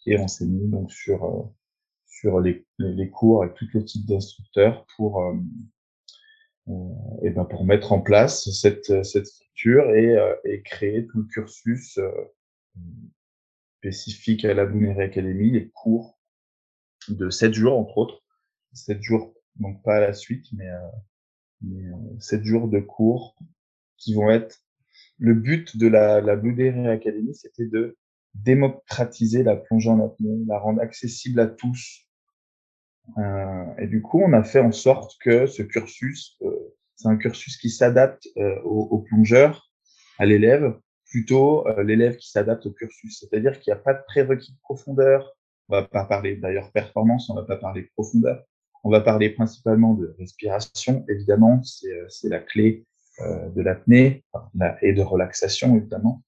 et 0.06 0.18
on 0.18 0.26
donc 0.40 0.90
sur 0.90 1.24
euh, 1.24 1.42
sur 2.06 2.40
les, 2.40 2.66
les, 2.78 3.10
cours 3.10 3.44
avec 3.44 3.54
toutes 3.54 3.72
les 3.74 3.84
types 3.84 4.06
d'instructeurs 4.06 4.86
pour 4.96 5.22
et 7.22 7.30
ben 7.30 7.44
pour 7.44 7.64
mettre 7.64 7.92
en 7.92 8.00
place 8.00 8.50
cette 8.50 9.04
cette 9.04 9.26
structure 9.26 9.88
et, 9.94 10.16
et 10.44 10.62
créer 10.62 11.06
tout 11.06 11.18
le 11.18 11.24
cursus 11.26 11.98
spécifique 13.78 14.44
à 14.44 14.52
la 14.52 14.66
Boomery 14.66 15.00
Academy, 15.02 15.50
les 15.50 15.68
cours 15.68 16.18
de 17.08 17.30
sept 17.30 17.54
jours 17.54 17.78
entre 17.78 17.98
autres, 17.98 18.24
sept 18.72 19.00
jours 19.00 19.32
donc 19.56 19.80
pas 19.84 19.96
à 19.96 20.00
la 20.00 20.12
suite 20.12 20.46
mais, 20.52 20.68
mais 21.60 21.84
sept 22.18 22.42
jours 22.42 22.66
de 22.66 22.80
cours 22.80 23.36
qui 23.96 24.14
vont 24.14 24.30
être 24.30 24.60
le 25.18 25.34
but 25.34 25.76
de 25.76 25.88
la, 25.88 26.20
la 26.20 26.36
Blue 26.36 26.88
Academy, 26.88 27.34
c'était 27.34 27.66
de 27.66 27.96
démocratiser 28.34 29.42
la 29.42 29.56
plongée 29.56 29.90
en 29.90 30.04
apnée, 30.04 30.44
la 30.46 30.58
rendre 30.58 30.80
accessible 30.80 31.40
à 31.40 31.46
tous. 31.46 32.06
Euh, 33.16 33.64
et 33.78 33.86
du 33.86 34.02
coup, 34.02 34.20
on 34.20 34.32
a 34.32 34.42
fait 34.42 34.60
en 34.60 34.72
sorte 34.72 35.16
que 35.20 35.46
ce 35.46 35.62
cursus, 35.62 36.36
euh, 36.42 36.50
c'est 36.96 37.08
un 37.08 37.16
cursus 37.16 37.56
qui 37.56 37.70
s'adapte 37.70 38.28
euh, 38.36 38.60
au, 38.62 38.98
plongeur, 38.98 39.70
à 40.18 40.26
l'élève, 40.26 40.76
plutôt 41.06 41.66
euh, 41.66 41.82
l'élève 41.82 42.16
qui 42.16 42.30
s'adapte 42.30 42.66
au 42.66 42.72
cursus. 42.72 43.20
C'est-à-dire 43.20 43.58
qu'il 43.58 43.72
n'y 43.72 43.78
a 43.78 43.82
pas 43.82 43.94
de 43.94 44.02
prérequis 44.06 44.52
de 44.52 44.58
profondeur. 44.60 45.32
On 45.68 45.76
va 45.76 45.82
pas 45.84 46.04
parler 46.04 46.36
d'ailleurs 46.36 46.70
performance, 46.72 47.30
on 47.30 47.34
va 47.34 47.44
pas 47.44 47.56
parler 47.56 47.82
de 47.82 47.88
profondeur. 47.94 48.44
On 48.84 48.90
va 48.90 49.00
parler 49.00 49.30
principalement 49.30 49.94
de 49.94 50.14
respiration, 50.18 51.04
évidemment, 51.08 51.62
c'est 51.62 52.28
la 52.28 52.40
clé 52.40 52.84
euh, 52.84 52.87
de 53.20 53.62
l'apnée 53.62 54.24
et 54.82 54.92
de 54.92 55.02
relaxation, 55.02 55.76
évidemment. 55.76 56.22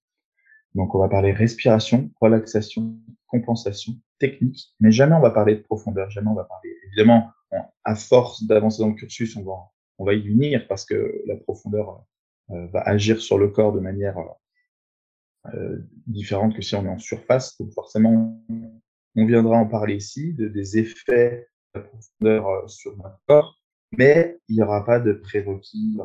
Donc, 0.75 0.95
on 0.95 0.99
va 0.99 1.09
parler 1.09 1.31
respiration, 1.31 2.11
relaxation, 2.21 2.97
compensation, 3.27 3.93
technique, 4.19 4.73
mais 4.79 4.91
jamais 4.91 5.15
on 5.15 5.21
va 5.21 5.31
parler 5.31 5.55
de 5.55 5.61
profondeur, 5.61 6.09
jamais 6.09 6.29
on 6.29 6.35
va 6.35 6.45
parler. 6.45 6.69
Évidemment, 6.87 7.29
à 7.83 7.95
force 7.95 8.43
d'avancer 8.43 8.81
dans 8.81 8.89
le 8.89 8.95
cursus, 8.95 9.35
on 9.35 9.43
va, 9.43 9.71
on 9.97 10.05
va 10.05 10.13
y 10.13 10.27
venir 10.27 10.67
parce 10.67 10.85
que 10.85 11.21
la 11.25 11.35
profondeur 11.35 12.05
euh, 12.51 12.67
va 12.67 12.81
agir 12.81 13.21
sur 13.21 13.37
le 13.37 13.49
corps 13.49 13.73
de 13.73 13.79
manière 13.79 14.17
euh, 15.53 15.77
différente 16.07 16.55
que 16.55 16.61
si 16.61 16.75
on 16.75 16.85
est 16.85 16.89
en 16.89 16.99
surface. 16.99 17.57
Donc, 17.59 17.73
forcément, 17.73 18.41
on 19.15 19.25
viendra 19.25 19.57
en 19.57 19.67
parler 19.67 19.95
ici 19.95 20.33
de, 20.33 20.47
des 20.47 20.77
effets 20.77 21.47
de 21.73 21.79
la 21.79 21.85
profondeur 21.85 22.69
sur 22.69 22.95
notre 22.97 23.19
corps 23.27 23.60
mais 23.97 24.39
il 24.47 24.55
n'y 24.55 24.61
aura 24.61 24.85
pas 24.85 24.99
de 24.99 25.13
prérequis, 25.13 25.77
il 25.77 25.95
n'y 25.95 26.01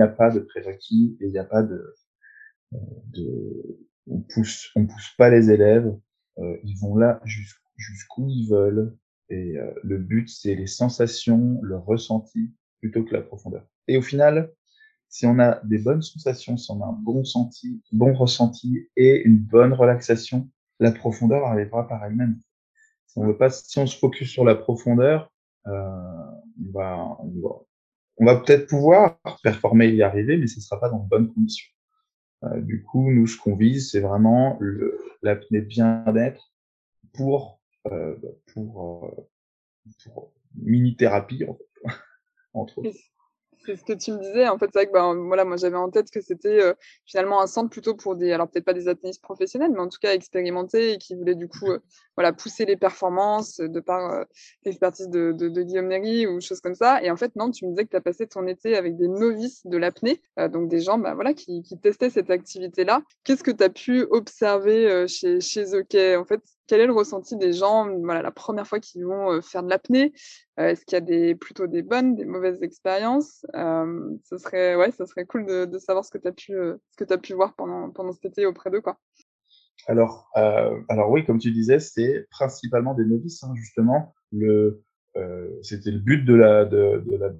a, 0.00 0.08
pas 0.08 0.30
de 0.30 0.40
prérequis 0.40 1.16
il 1.20 1.30
n'y 1.30 1.38
a 1.38 1.44
pas 1.44 1.62
de, 1.62 1.94
de, 2.72 3.80
on 4.06 4.20
pousse, 4.20 4.70
on 4.76 4.86
pousse 4.86 5.14
pas 5.18 5.30
les 5.30 5.50
élèves, 5.50 5.94
euh, 6.38 6.56
ils 6.64 6.78
vont 6.78 6.96
là 6.96 7.20
jusqu'où 7.24 8.28
ils 8.28 8.48
veulent 8.48 8.96
et 9.28 9.58
euh, 9.58 9.72
le 9.82 9.98
but 9.98 10.28
c'est 10.28 10.54
les 10.54 10.66
sensations, 10.66 11.58
le 11.62 11.76
ressenti 11.76 12.52
plutôt 12.80 13.04
que 13.04 13.14
la 13.14 13.22
profondeur. 13.22 13.66
Et 13.88 13.96
au 13.96 14.02
final, 14.02 14.52
si 15.08 15.26
on 15.26 15.38
a 15.38 15.60
des 15.64 15.78
bonnes 15.78 16.02
sensations, 16.02 16.56
si 16.56 16.70
on 16.70 16.82
a 16.82 16.86
un 16.86 16.92
bon 16.92 17.24
senti, 17.24 17.82
bon 17.92 18.14
ressenti 18.14 18.88
et 18.96 19.22
une 19.24 19.38
bonne 19.38 19.72
relaxation, 19.72 20.50
la 20.78 20.92
profondeur 20.92 21.46
arrivera 21.46 21.88
par 21.88 22.04
elle-même. 22.04 22.38
Si 23.06 23.18
on 23.18 23.26
veut 23.26 23.36
pas, 23.36 23.50
si 23.50 23.78
on 23.78 23.86
se 23.86 23.96
focus 23.96 24.30
sur 24.30 24.44
la 24.44 24.54
profondeur, 24.54 25.32
euh, 25.66 27.16
on 28.18 28.24
va, 28.24 28.36
peut-être 28.40 28.66
pouvoir 28.68 29.18
performer 29.42 29.86
et 29.86 29.94
y 29.94 30.02
arriver, 30.02 30.36
mais 30.36 30.46
ce 30.46 30.56
ne 30.56 30.62
sera 30.62 30.80
pas 30.80 30.88
dans 30.88 31.00
de 31.00 31.08
bonnes 31.08 31.32
conditions. 31.32 31.70
Euh, 32.44 32.60
du 32.60 32.82
coup, 32.82 33.10
nous, 33.10 33.26
ce 33.26 33.38
qu'on 33.38 33.56
vise, 33.56 33.90
c'est 33.90 34.00
vraiment 34.00 34.58
l'apnée 35.22 35.60
bien-être 35.60 36.52
pour, 37.12 37.60
euh, 37.90 38.16
pour, 38.52 39.14
pour 40.04 40.32
mini-thérapie, 40.54 41.44
entre 42.54 42.78
autres 42.78 42.96
c'est 43.66 43.76
ce 43.76 43.84
que 43.84 43.92
tu 43.92 44.12
me 44.12 44.18
disais. 44.18 44.48
En 44.48 44.58
fait, 44.58 44.66
c'est 44.72 44.78
vrai 44.78 44.86
que 44.86 44.92
ben, 44.92 45.14
voilà, 45.26 45.44
moi 45.44 45.56
j'avais 45.56 45.76
en 45.76 45.90
tête 45.90 46.10
que 46.10 46.20
c'était 46.20 46.62
euh, 46.62 46.74
finalement 47.04 47.40
un 47.40 47.46
centre 47.46 47.70
plutôt 47.70 47.94
pour 47.94 48.16
des, 48.16 48.32
alors 48.32 48.48
peut-être 48.48 48.64
pas 48.64 48.72
des 48.72 48.88
athénistes 48.88 49.22
professionnels, 49.22 49.72
mais 49.72 49.80
en 49.80 49.88
tout 49.88 49.98
cas 50.00 50.12
expérimentés 50.12 50.92
et 50.92 50.98
qui 50.98 51.14
voulaient 51.14 51.34
du 51.34 51.48
coup 51.48 51.70
euh, 51.70 51.80
voilà, 52.16 52.32
pousser 52.32 52.64
les 52.64 52.76
performances 52.76 53.58
de 53.58 53.80
par 53.80 54.12
euh, 54.12 54.24
l'expertise 54.64 55.08
de, 55.08 55.32
Guillaume 55.62 55.88
Nery 55.88 56.26
ou 56.26 56.40
choses 56.40 56.60
comme 56.60 56.74
ça. 56.74 57.02
Et 57.02 57.10
en 57.10 57.16
fait, 57.16 57.34
non, 57.36 57.50
tu 57.50 57.66
me 57.66 57.70
disais 57.70 57.84
que 57.84 57.90
tu 57.90 57.96
as 57.96 58.00
passé 58.00 58.26
ton 58.26 58.46
été 58.46 58.76
avec 58.76 58.96
des 58.96 59.08
novices 59.08 59.66
de 59.66 59.76
l'apnée, 59.76 60.22
donc 60.52 60.68
des 60.68 60.80
gens 60.80 60.98
ben, 60.98 61.14
voilà, 61.14 61.34
qui, 61.34 61.62
qui 61.62 61.78
testaient 61.78 62.10
cette 62.10 62.30
activité-là. 62.30 63.02
Qu'est-ce 63.24 63.42
que 63.42 63.50
tu 63.50 63.64
as 63.64 63.70
pu 63.70 64.02
observer 64.10 65.06
chez, 65.08 65.40
chez 65.40 65.74
eux 65.74 65.84
En 66.18 66.24
fait, 66.24 66.40
quel 66.66 66.80
est 66.80 66.86
le 66.86 66.92
ressenti 66.92 67.36
des 67.36 67.52
gens 67.52 67.88
voilà, 68.00 68.22
la 68.22 68.30
première 68.30 68.66
fois 68.66 68.80
qu'ils 68.80 69.04
vont 69.04 69.40
faire 69.42 69.62
de 69.62 69.70
l'apnée? 69.70 70.12
Euh, 70.58 70.68
est-ce 70.68 70.84
qu'il 70.84 70.96
y 70.96 70.98
a 70.98 71.00
des, 71.00 71.34
plutôt 71.34 71.66
des 71.66 71.82
bonnes, 71.82 72.14
des 72.14 72.24
mauvaises 72.24 72.62
expériences? 72.62 73.46
Euh, 73.54 74.10
Ce 74.24 74.38
serait, 74.38 74.76
ouais, 74.76 74.90
ça 74.90 75.06
serait 75.06 75.26
cool 75.26 75.46
de, 75.46 75.78
savoir 75.78 76.04
ce 76.04 76.10
que 76.10 76.18
tu 76.18 76.28
as 76.28 76.32
pu, 76.32 76.54
euh, 76.54 76.76
pu 77.22 77.34
voir 77.34 77.54
pendant, 77.54 77.90
pendant 77.90 78.12
cet 78.12 78.26
été 78.26 78.46
auprès 78.46 78.70
d'eux. 78.70 78.82
Alors, 79.86 80.30
euh, 80.36 80.80
alors 80.88 81.10
oui, 81.10 81.24
comme 81.24 81.38
tu 81.38 81.50
disais, 81.52 81.78
c'est 81.78 82.26
principalement 82.30 82.94
des 82.94 83.04
novices, 83.04 83.42
hein, 83.44 83.52
justement. 83.54 84.14
Euh, 84.34 84.82
c'était 85.62 85.90
le 85.90 85.98
but 85.98 86.24
de 86.24 86.34
la 86.34 86.64
de, 86.64 87.02
de 87.06 87.16
la 87.16 87.32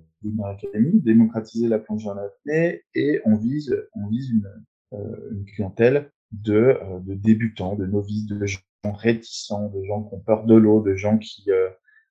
Academy, 0.48 1.00
démocratiser 1.00 1.68
la 1.68 1.78
plongée 1.78 2.08
en 2.08 2.16
apnée, 2.16 2.82
et 2.94 3.20
on 3.24 3.36
vise 3.36 3.76
on 3.94 4.08
vise 4.08 4.30
une, 4.30 4.50
euh, 4.92 5.30
une 5.30 5.44
clientèle 5.44 6.10
de, 6.32 6.78
de 7.00 7.14
débutants, 7.14 7.76
de 7.76 7.86
novices, 7.86 8.26
de 8.26 8.44
gens 8.44 8.58
réticents, 8.92 9.68
de 9.68 9.82
gens 9.84 10.02
qui 10.04 10.14
ont 10.14 10.20
peur 10.20 10.44
de 10.44 10.54
l'eau, 10.54 10.82
de 10.82 10.94
gens 10.94 11.18
qui 11.18 11.50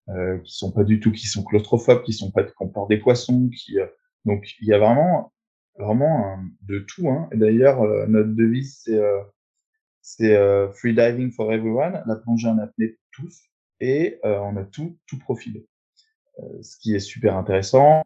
euh, 0.10 0.38
qui 0.40 0.56
sont 0.56 0.72
pas 0.72 0.84
du 0.84 1.00
tout, 1.00 1.12
qui 1.12 1.28
sont 1.28 1.44
claustrophobes, 1.44 2.04
qui 2.04 2.14
sont 2.14 2.32
pas 2.32 2.44
qui 2.44 2.54
ont 2.60 2.70
peur 2.70 2.88
des 2.88 2.98
poissons, 2.98 3.50
euh, 3.76 3.88
donc 4.26 4.46
il 4.62 4.68
y 4.68 4.74
a 4.74 4.78
vraiment 4.78 5.34
vraiment 5.78 6.38
de 6.62 6.80
tout. 6.80 7.10
Hein. 7.10 7.28
Et 7.32 7.38
d'ailleurs 7.38 7.82
euh, 7.82 8.06
notre 8.08 8.30
devise 8.30 8.82
c'est 8.84 9.00
euh, 9.00 9.22
c'est 10.02 10.38
free 10.76 10.94
diving 10.94 11.32
for 11.32 11.52
everyone, 11.52 12.04
la 12.06 12.16
plongée 12.18 12.48
en 12.48 12.60
apnée 12.60 12.90
pour 12.90 13.08
tous, 13.12 13.42
et 13.80 14.20
on 14.24 14.56
a 14.56 14.64
tout 14.64 15.00
tout 15.08 15.18
profilé. 15.18 15.68
ce 16.62 16.78
qui 16.78 16.94
est 16.94 17.00
super 17.00 17.36
intéressant 17.36 18.04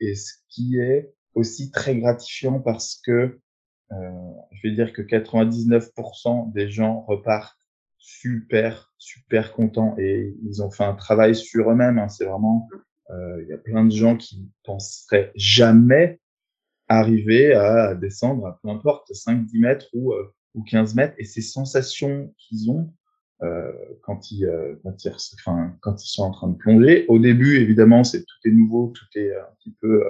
et 0.00 0.14
ce 0.14 0.34
qui 0.50 0.78
est 0.78 1.10
aussi 1.32 1.70
très 1.70 1.96
gratifiant 1.96 2.60
parce 2.60 3.00
que 3.06 3.40
je 3.90 4.68
vais 4.68 4.74
dire 4.74 4.92
que 4.92 5.00
99% 5.00 6.52
des 6.52 6.70
gens 6.70 7.00
repartent 7.08 7.57
super, 7.98 8.92
super 8.98 9.52
contents 9.52 9.94
et 9.98 10.34
ils 10.42 10.62
ont 10.62 10.70
fait 10.70 10.84
un 10.84 10.94
travail 10.94 11.34
sur 11.34 11.70
eux-mêmes. 11.70 11.98
Hein. 11.98 12.08
C'est 12.08 12.24
vraiment, 12.24 12.68
euh, 13.10 13.42
il 13.42 13.48
y 13.48 13.52
a 13.52 13.58
plein 13.58 13.84
de 13.84 13.90
gens 13.90 14.16
qui 14.16 14.50
penseraient 14.64 15.32
jamais 15.34 16.20
arriver 16.88 17.52
à 17.52 17.94
descendre 17.94 18.46
à 18.46 18.58
peu 18.62 18.68
importe 18.68 19.12
5, 19.12 19.44
10 19.44 19.58
mètres 19.58 19.86
ou, 19.92 20.12
euh, 20.12 20.32
ou 20.54 20.62
15 20.62 20.94
mètres 20.94 21.14
et 21.18 21.24
ces 21.24 21.42
sensations 21.42 22.34
qu'ils 22.38 22.70
ont 22.70 22.92
euh, 23.42 23.72
quand 24.02 24.32
ils, 24.32 24.46
euh, 24.46 24.74
quand 24.82 24.96
ils, 25.04 26.08
sont 26.08 26.22
en 26.22 26.32
train 26.32 26.48
de 26.48 26.56
plonger. 26.56 27.04
Au 27.06 27.20
début, 27.20 27.58
évidemment, 27.58 28.02
c'est 28.02 28.24
tout 28.24 28.48
est 28.48 28.50
nouveau, 28.50 28.88
tout 28.88 29.06
est 29.14 29.32
un 29.32 29.54
petit 29.58 29.76
peu 29.80 30.04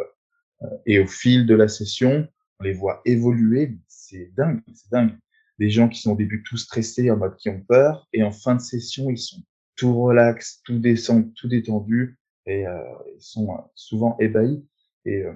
euh, 0.62 0.66
et 0.86 0.98
au 0.98 1.06
fil 1.06 1.44
de 1.44 1.54
la 1.54 1.68
session, 1.68 2.26
on 2.58 2.64
les 2.64 2.72
voit 2.72 3.02
évoluer. 3.04 3.76
C'est 3.86 4.32
dingue, 4.34 4.62
c'est 4.72 4.90
dingue 4.90 5.10
des 5.58 5.70
gens 5.70 5.88
qui 5.88 6.00
sont 6.00 6.12
au 6.12 6.16
début 6.16 6.42
tout 6.42 6.56
stressés, 6.56 7.10
en 7.10 7.16
mode 7.16 7.36
qui 7.36 7.48
ont 7.48 7.60
peur, 7.60 8.08
et 8.12 8.22
en 8.22 8.30
fin 8.30 8.54
de 8.54 8.60
session, 8.60 9.10
ils 9.10 9.18
sont 9.18 9.42
tout 9.76 10.00
relax, 10.00 10.60
tout 10.64 10.78
descend, 10.78 11.32
tout 11.34 11.48
détendu, 11.48 12.18
et 12.46 12.66
euh, 12.66 12.80
ils 13.14 13.22
sont 13.22 13.52
euh, 13.52 13.60
souvent 13.74 14.16
ébahis. 14.18 14.66
Et, 15.04 15.22
euh, 15.22 15.32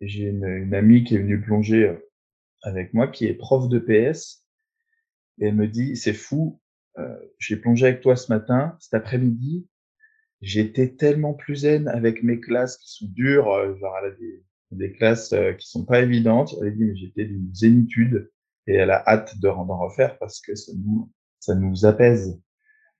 j'ai 0.00 0.24
une, 0.24 0.44
une, 0.44 0.74
amie 0.74 1.04
qui 1.04 1.14
est 1.14 1.18
venue 1.18 1.40
plonger 1.40 1.88
euh, 1.88 1.96
avec 2.62 2.92
moi, 2.92 3.06
qui 3.08 3.26
est 3.26 3.34
prof 3.34 3.68
de 3.68 3.78
PS, 3.78 4.44
et 5.40 5.46
elle 5.46 5.54
me 5.54 5.68
dit, 5.68 5.96
c'est 5.96 6.12
fou, 6.12 6.60
j'ai 7.38 7.56
plongé 7.56 7.86
avec 7.86 8.02
toi 8.02 8.16
ce 8.16 8.30
matin, 8.30 8.76
cet 8.78 8.92
après-midi, 8.92 9.66
j'étais 10.42 10.94
tellement 10.94 11.32
plus 11.32 11.56
zen 11.56 11.88
avec 11.88 12.22
mes 12.22 12.38
classes 12.38 12.76
qui 12.76 12.92
sont 12.92 13.06
dures, 13.08 13.46
genre 13.78 13.96
elle 13.98 14.12
a 14.12 14.14
des, 14.16 14.44
des 14.72 14.92
classes 14.92 15.32
euh, 15.32 15.52
qui 15.52 15.68
sont 15.68 15.84
pas 15.84 16.00
évidentes. 16.00 16.54
Elle 16.60 16.76
dit, 16.76 16.84
mais 16.84 16.96
j'étais 16.96 17.24
d'une 17.24 17.54
zénitude 17.54 18.30
et 18.66 18.74
elle 18.74 18.90
a 18.90 19.02
hâte 19.06 19.38
de 19.38 19.48
d'en 19.48 19.78
refaire 19.78 20.18
parce 20.18 20.40
que 20.40 20.54
ça 20.54 20.72
nous, 20.76 21.10
ça 21.40 21.54
nous 21.54 21.84
apaise. 21.84 22.40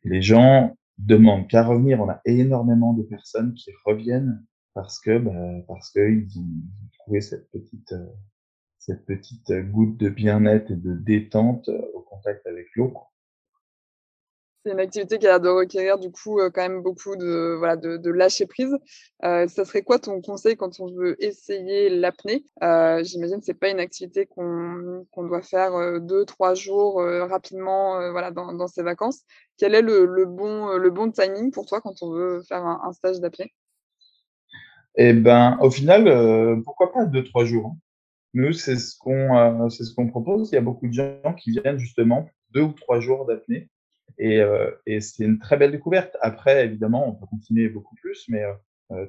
Les 0.05 0.23
gens 0.23 0.77
demandent 0.99 1.49
qu'à 1.49 1.65
revenir. 1.65 2.01
On 2.01 2.09
a 2.09 2.21
énormément 2.25 2.93
de 2.93 3.03
personnes 3.03 3.55
qui 3.55 3.71
reviennent 3.85 4.45
parce 4.75 5.01
que, 5.01 5.19
bah, 5.19 5.65
parce 5.69 5.91
qu'ils 5.91 6.27
ont 6.39 6.89
trouvé 7.01 7.21
cette 7.21 7.51
petite, 7.51 7.93
euh, 7.93 8.07
cette 8.79 9.05
petite 9.05 9.53
goutte 9.71 9.99
de 9.99 10.09
bien-être 10.09 10.71
et 10.71 10.77
de 10.77 10.95
détente 10.95 11.69
euh, 11.69 11.83
au 11.95 12.01
contact 12.01 12.47
avec 12.47 12.67
l'eau. 12.75 12.95
C'est 14.65 14.71
une 14.71 14.81
activité 14.81 15.19
qui 15.19 15.27
a 15.27 15.41
de 15.41 15.49
requérir 15.49 15.99
du 15.99 16.13
coup 16.13 16.39
euh, 16.39 16.49
quand 16.49 16.63
même 16.63 16.83
beaucoup 16.83 17.17
de, 17.17 17.57
voilà, 17.59 17.77
de, 17.77 18.11
lâcher 18.11 18.47
prise. 18.47 18.77
Euh, 19.25 19.49
ça 19.49 19.65
serait 19.65 19.83
quoi 19.83 19.99
ton 19.99 20.21
conseil 20.21 20.57
quand 20.57 20.79
on 20.79 20.87
veut 20.93 21.17
essayer 21.23 21.89
l'apnée? 21.89 22.45
Euh, 22.63 23.03
J'imagine 23.03 23.41
c'est 23.43 23.59
pas 23.59 23.71
une 23.71 23.81
activité 23.81 24.27
qu'on 24.27 25.05
qu'on 25.11 25.25
doit 25.25 25.43
faire 25.43 25.75
euh, 25.75 25.99
deux, 25.99 26.25
trois 26.25 26.55
jours 26.55 27.01
euh, 27.01 27.27
rapidement 27.27 28.11
voilà, 28.13 28.31
dans, 28.31 28.53
dans 28.53 28.69
ses 28.69 28.85
vacances. 28.85 29.23
Quel 29.59 29.75
est 29.75 29.83
le, 29.83 30.07
le, 30.07 30.27
bon, 30.27 30.77
le 30.77 30.91
bon 30.91 31.11
timing 31.11 31.51
pour 31.51 31.67
toi 31.67 31.81
quand 31.81 32.01
on 32.03 32.13
veut 32.13 32.43
faire 32.43 32.65
un, 32.65 32.83
un 32.85 32.93
stage 32.93 33.19
d'apnée? 33.19 33.53
Eh 34.95 35.13
ben, 35.13 35.59
au 35.61 35.71
final, 35.71 36.63
pourquoi 36.65 36.93
pas 36.93 37.05
deux, 37.07 37.25
trois 37.25 37.45
jours 37.45 37.67
hein. 37.67 37.77
Nous, 38.35 38.53
c'est 38.55 38.77
ce 38.77 38.97
qu'on 38.97 39.69
c'est 39.69 39.85
ce 39.85 39.95
qu'on 39.95 40.09
propose. 40.09 40.51
Il 40.51 40.55
y 40.55 40.59
a 40.59 40.63
beaucoup 40.63 40.87
de 40.87 40.93
gens 40.93 41.35
qui 41.37 41.51
viennent 41.51 41.79
justement 41.79 42.31
deux 42.51 42.63
ou 42.63 42.73
trois 42.73 42.99
jours 42.99 43.27
d'apnée 43.27 43.69
et, 44.19 44.41
euh, 44.41 44.71
et 44.87 45.01
c'est 45.01 45.25
une 45.25 45.39
très 45.39 45.57
belle 45.57 45.73
découverte. 45.73 46.17
Après, 46.21 46.65
évidemment, 46.65 47.09
on 47.09 47.15
peut 47.15 47.27
continuer 47.27 47.69
beaucoup 47.69 47.95
plus, 47.97 48.25
mais 48.29 48.43
euh, 48.43 48.53
euh, 48.93 49.07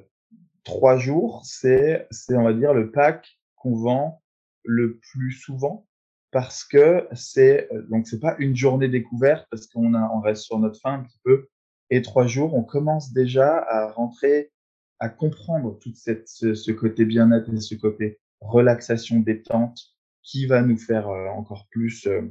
trois 0.64 0.98
jours, 0.98 1.42
c'est, 1.44 2.06
c'est, 2.10 2.36
on 2.36 2.44
va 2.44 2.52
dire, 2.52 2.74
le 2.74 2.90
pack 2.90 3.38
qu'on 3.56 3.76
vend 3.76 4.22
le 4.64 4.98
plus 4.98 5.32
souvent 5.32 5.86
parce 6.30 6.64
que 6.64 7.06
c'est 7.12 7.68
donc 7.90 8.08
c'est 8.08 8.18
pas 8.18 8.34
une 8.38 8.56
journée 8.56 8.88
découverte 8.88 9.46
parce 9.50 9.68
qu'on 9.68 9.94
a 9.94 10.10
on 10.12 10.20
reste 10.20 10.42
sur 10.42 10.58
notre 10.58 10.80
fin 10.80 10.94
un 10.94 11.02
petit 11.04 11.20
peu 11.22 11.48
et 11.90 12.02
trois 12.02 12.26
jours 12.26 12.54
on 12.54 12.64
commence 12.64 13.12
déjà 13.12 13.58
à 13.58 13.92
rentrer 13.92 14.50
à 14.98 15.10
comprendre 15.10 15.78
tout 15.78 15.92
cette 15.94 16.26
ce, 16.26 16.54
ce 16.54 16.72
côté 16.72 17.04
bien-être 17.04 17.52
et 17.52 17.60
ce 17.60 17.76
côté 17.76 18.18
relaxation 18.40 19.20
détente 19.20 19.78
qui 20.24 20.46
va 20.46 20.62
nous 20.62 20.78
faire 20.78 21.08
encore 21.08 21.68
plus 21.70 22.06
euh, 22.06 22.22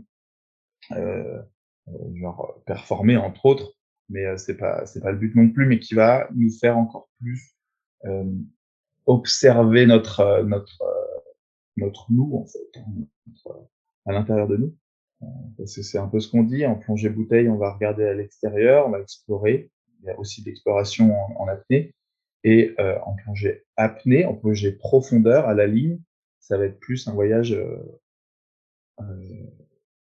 euh, 0.92 1.42
genre 2.16 2.56
euh, 2.56 2.62
performer 2.66 3.18
entre 3.18 3.46
autres, 3.46 3.74
mais 4.10 4.26
euh, 4.26 4.38
c'est 4.38 4.58
pas 4.58 4.86
c'est 4.86 5.02
pas 5.02 5.12
le 5.12 5.18
but 5.18 5.36
non 5.36 5.50
plus, 5.50 5.66
mais 5.66 5.80
qui 5.80 5.94
va 5.96 6.28
nous 6.36 6.52
faire 6.52 6.78
encore 6.78 7.10
plus 7.20 7.56
euh, 8.06 8.32
observer 9.06 9.86
notre 9.86 10.44
notre 10.44 10.84
notre 11.78 12.12
nous 12.12 12.36
en 12.36 12.46
fait, 12.46 13.60
à 14.06 14.12
l'intérieur 14.12 14.48
de 14.48 14.58
nous. 14.58 14.76
Parce 15.58 15.76
que 15.76 15.82
c'est 15.84 15.98
un 15.98 16.08
peu 16.08 16.20
ce 16.20 16.30
qu'on 16.30 16.44
dit, 16.44 16.66
en 16.66 16.76
plongée 16.76 17.10
bouteille, 17.10 17.48
on 17.48 17.58
va 17.58 17.74
regarder 17.74 18.04
à 18.04 18.14
l'extérieur, 18.14 18.88
on 18.88 18.92
va 18.92 19.00
explorer. 19.00 19.72
Il 20.02 20.08
y 20.08 20.10
a 20.10 20.20
aussi 20.20 20.44
l'exploration 20.44 21.16
en, 21.18 21.44
en, 21.44 21.48
apnée. 21.48 21.96
Et 22.44 22.76
euh, 22.78 23.00
en 23.06 23.16
plongée 23.16 23.64
apnée, 23.78 24.26
en 24.26 24.34
plongée 24.34 24.74
profondeur, 24.74 25.48
à 25.48 25.54
la 25.54 25.66
ligne, 25.66 26.02
ça 26.42 26.58
va 26.58 26.66
être 26.66 26.78
plus 26.78 27.08
un 27.08 27.14
voyage 27.14 27.54
euh, 27.54 27.96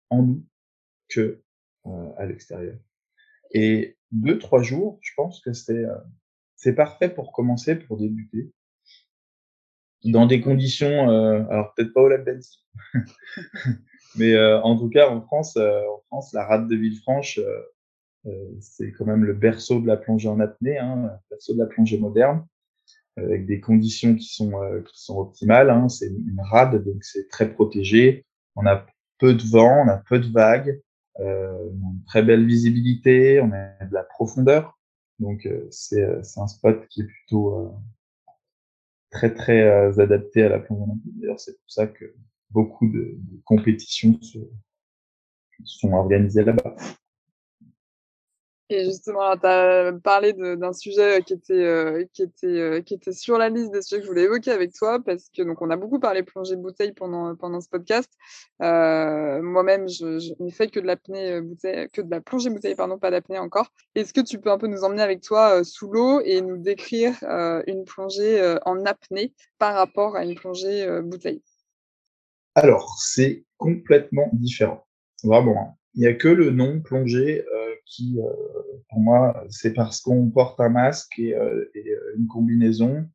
en 0.10 0.22
nous 0.22 0.46
que 1.10 1.20
euh, 1.22 1.47
à 2.18 2.26
l'extérieur. 2.26 2.78
Et 3.52 3.98
deux, 4.12 4.38
trois 4.40 4.62
jours, 4.62 5.00
je 5.02 5.12
pense 5.16 5.42
que 5.42 5.54
c'est 5.54 5.86
euh, 5.86 5.96
c'est 6.56 6.74
parfait 6.74 7.10
pour 7.10 7.32
commencer, 7.32 7.76
pour 7.76 7.98
débuter. 7.98 8.52
Dans 10.04 10.26
des 10.26 10.42
conditions, 10.42 11.10
euh, 11.10 11.44
alors 11.50 11.74
peut-être 11.74 11.94
pas 11.94 12.02
au 12.02 12.08
lac 12.08 12.24
d'Annecy, 12.24 12.66
mais 14.16 14.40
en 14.40 14.78
tout 14.78 14.90
cas 14.90 15.10
en 15.10 15.22
France, 15.22 15.58
en 15.58 16.02
France, 16.08 16.34
la 16.34 16.46
rade 16.46 16.68
de 16.68 16.76
Villefranche, 16.76 17.40
c'est 18.60 18.92
quand 18.92 19.06
même 19.06 19.24
le 19.24 19.34
berceau 19.34 19.80
de 19.82 19.88
la 19.88 19.98
plongée 19.98 20.30
en 20.30 20.40
apnée, 20.40 20.78
hein, 20.78 21.04
le 21.04 21.36
berceau 21.36 21.54
de 21.54 21.60
la 21.60 21.66
plongée 21.66 22.00
moderne, 22.00 22.46
avec 23.18 23.46
des 23.46 23.60
conditions 23.60 24.16
qui 24.16 24.34
sont 24.34 24.54
qui 24.86 25.02
sont 25.02 25.18
optimales. 25.18 25.70
Hein. 25.70 25.90
C'est 25.90 26.08
une 26.08 26.42
rade, 26.42 26.84
donc 26.84 27.04
c'est 27.04 27.28
très 27.28 27.52
protégé. 27.52 28.26
On 28.56 28.66
a 28.66 28.86
peu 29.20 29.34
de 29.34 29.44
vent, 29.44 29.84
on 29.86 29.90
a 29.90 29.98
peu 29.98 30.20
de 30.20 30.32
vagues, 30.32 30.80
euh, 31.20 31.70
une 31.72 32.04
très 32.06 32.24
belle 32.24 32.46
visibilité, 32.46 33.42
on 33.42 33.52
a 33.52 33.86
de 33.86 33.94
la 33.94 34.04
profondeur. 34.04 34.78
Donc 35.20 35.46
euh, 35.46 35.68
c'est 35.72 36.04
euh, 36.04 36.22
c'est 36.24 36.40
un 36.40 36.48
spot 36.48 36.88
qui 36.90 37.02
est 37.02 37.06
plutôt 37.06 37.76
très 39.10 39.34
très 39.34 40.00
adapté 40.00 40.44
à 40.44 40.50
la 40.50 40.60
plongée 40.60 40.84
olympique. 40.84 41.20
D'ailleurs, 41.20 41.40
c'est 41.40 41.58
pour 41.58 41.72
ça 41.72 41.88
que 41.88 42.14
beaucoup 42.52 42.88
de, 42.88 43.16
de 43.18 43.42
compétitions 43.46 44.20
se, 44.22 44.38
sont 45.64 45.94
organisées 45.94 46.44
là-bas. 46.44 46.76
Et 48.70 48.84
justement, 48.84 49.38
tu 49.38 49.48
as 49.48 49.94
parlé 50.04 50.34
d'un 50.34 50.74
sujet 50.74 51.22
qui 51.22 51.34
était, 51.34 51.54
euh, 51.54 52.04
qui, 52.12 52.24
était, 52.24 52.48
euh, 52.48 52.82
qui 52.82 52.96
était 52.96 53.14
sur 53.14 53.38
la 53.38 53.48
liste 53.48 53.72
des 53.72 53.82
sujets 53.82 54.02
que 54.02 54.06
je 54.06 54.10
voulais 54.10 54.24
évoquer 54.24 54.52
avec 54.52 54.74
toi, 54.74 55.00
parce 55.00 55.30
que 55.30 55.42
donc 55.42 55.62
on 55.62 55.70
a 55.70 55.78
beaucoup 55.78 56.00
parlé 56.00 56.22
plongée 56.22 56.58
bouteille 56.58 56.92
pendant, 56.92 57.34
pendant 57.38 57.62
ce 57.62 57.70
podcast. 57.70 58.12
Euh, 58.62 59.42
Moi-même, 59.42 59.88
je, 59.88 60.34
n'ai 60.44 60.52
fait 60.52 60.68
que 60.68 60.82
de 60.82 60.86
l'apnée 60.86 61.32
euh, 61.32 61.42
bouteille, 61.42 61.88
que 61.94 62.02
de 62.02 62.12
la 62.12 62.20
plongée 62.20 62.50
bouteille, 62.50 62.76
pardon, 62.76 62.98
pas 62.98 63.10
d'apnée 63.10 63.40
encore. 63.40 63.72
Est-ce 63.96 64.14
que 64.14 64.20
tu 64.20 64.38
peux 64.38 64.52
un 64.52 64.58
peu 64.58 64.68
nous 64.68 64.84
emmener 64.84 65.02
avec 65.02 65.22
toi 65.22 65.60
euh, 65.60 65.64
sous 65.64 65.90
l'eau 65.90 66.20
et 66.26 66.42
nous 66.42 66.58
décrire 66.58 67.16
une 67.68 67.86
plongée 67.86 68.58
en 68.66 68.86
apnée 68.86 69.34
par 69.60 69.76
rapport 69.76 70.16
à 70.16 70.26
une 70.26 70.36
plongée 70.36 70.86
bouteille? 71.04 71.42
Alors, 72.56 72.96
c'est 73.00 73.46
complètement 73.58 74.30
différent. 74.34 74.86
Vraiment. 75.24 75.58
Hein. 75.62 75.74
Il 75.94 76.02
n'y 76.02 76.08
a 76.08 76.14
que 76.14 76.28
le 76.28 76.52
nom 76.52 76.82
plongée 76.82 77.44
qui, 77.90 78.20
euh, 78.20 78.34
pour 78.90 79.00
moi, 79.00 79.44
c'est 79.50 79.74
parce 79.74 80.02
qu'on 80.02 80.30
porte 80.30 80.60
un 80.60 80.70
masque 80.70 81.18
et, 81.20 81.34
euh, 81.34 81.70
et 81.74 81.90
euh, 81.90 82.16
une 82.18 82.28
combinaison 82.28 83.08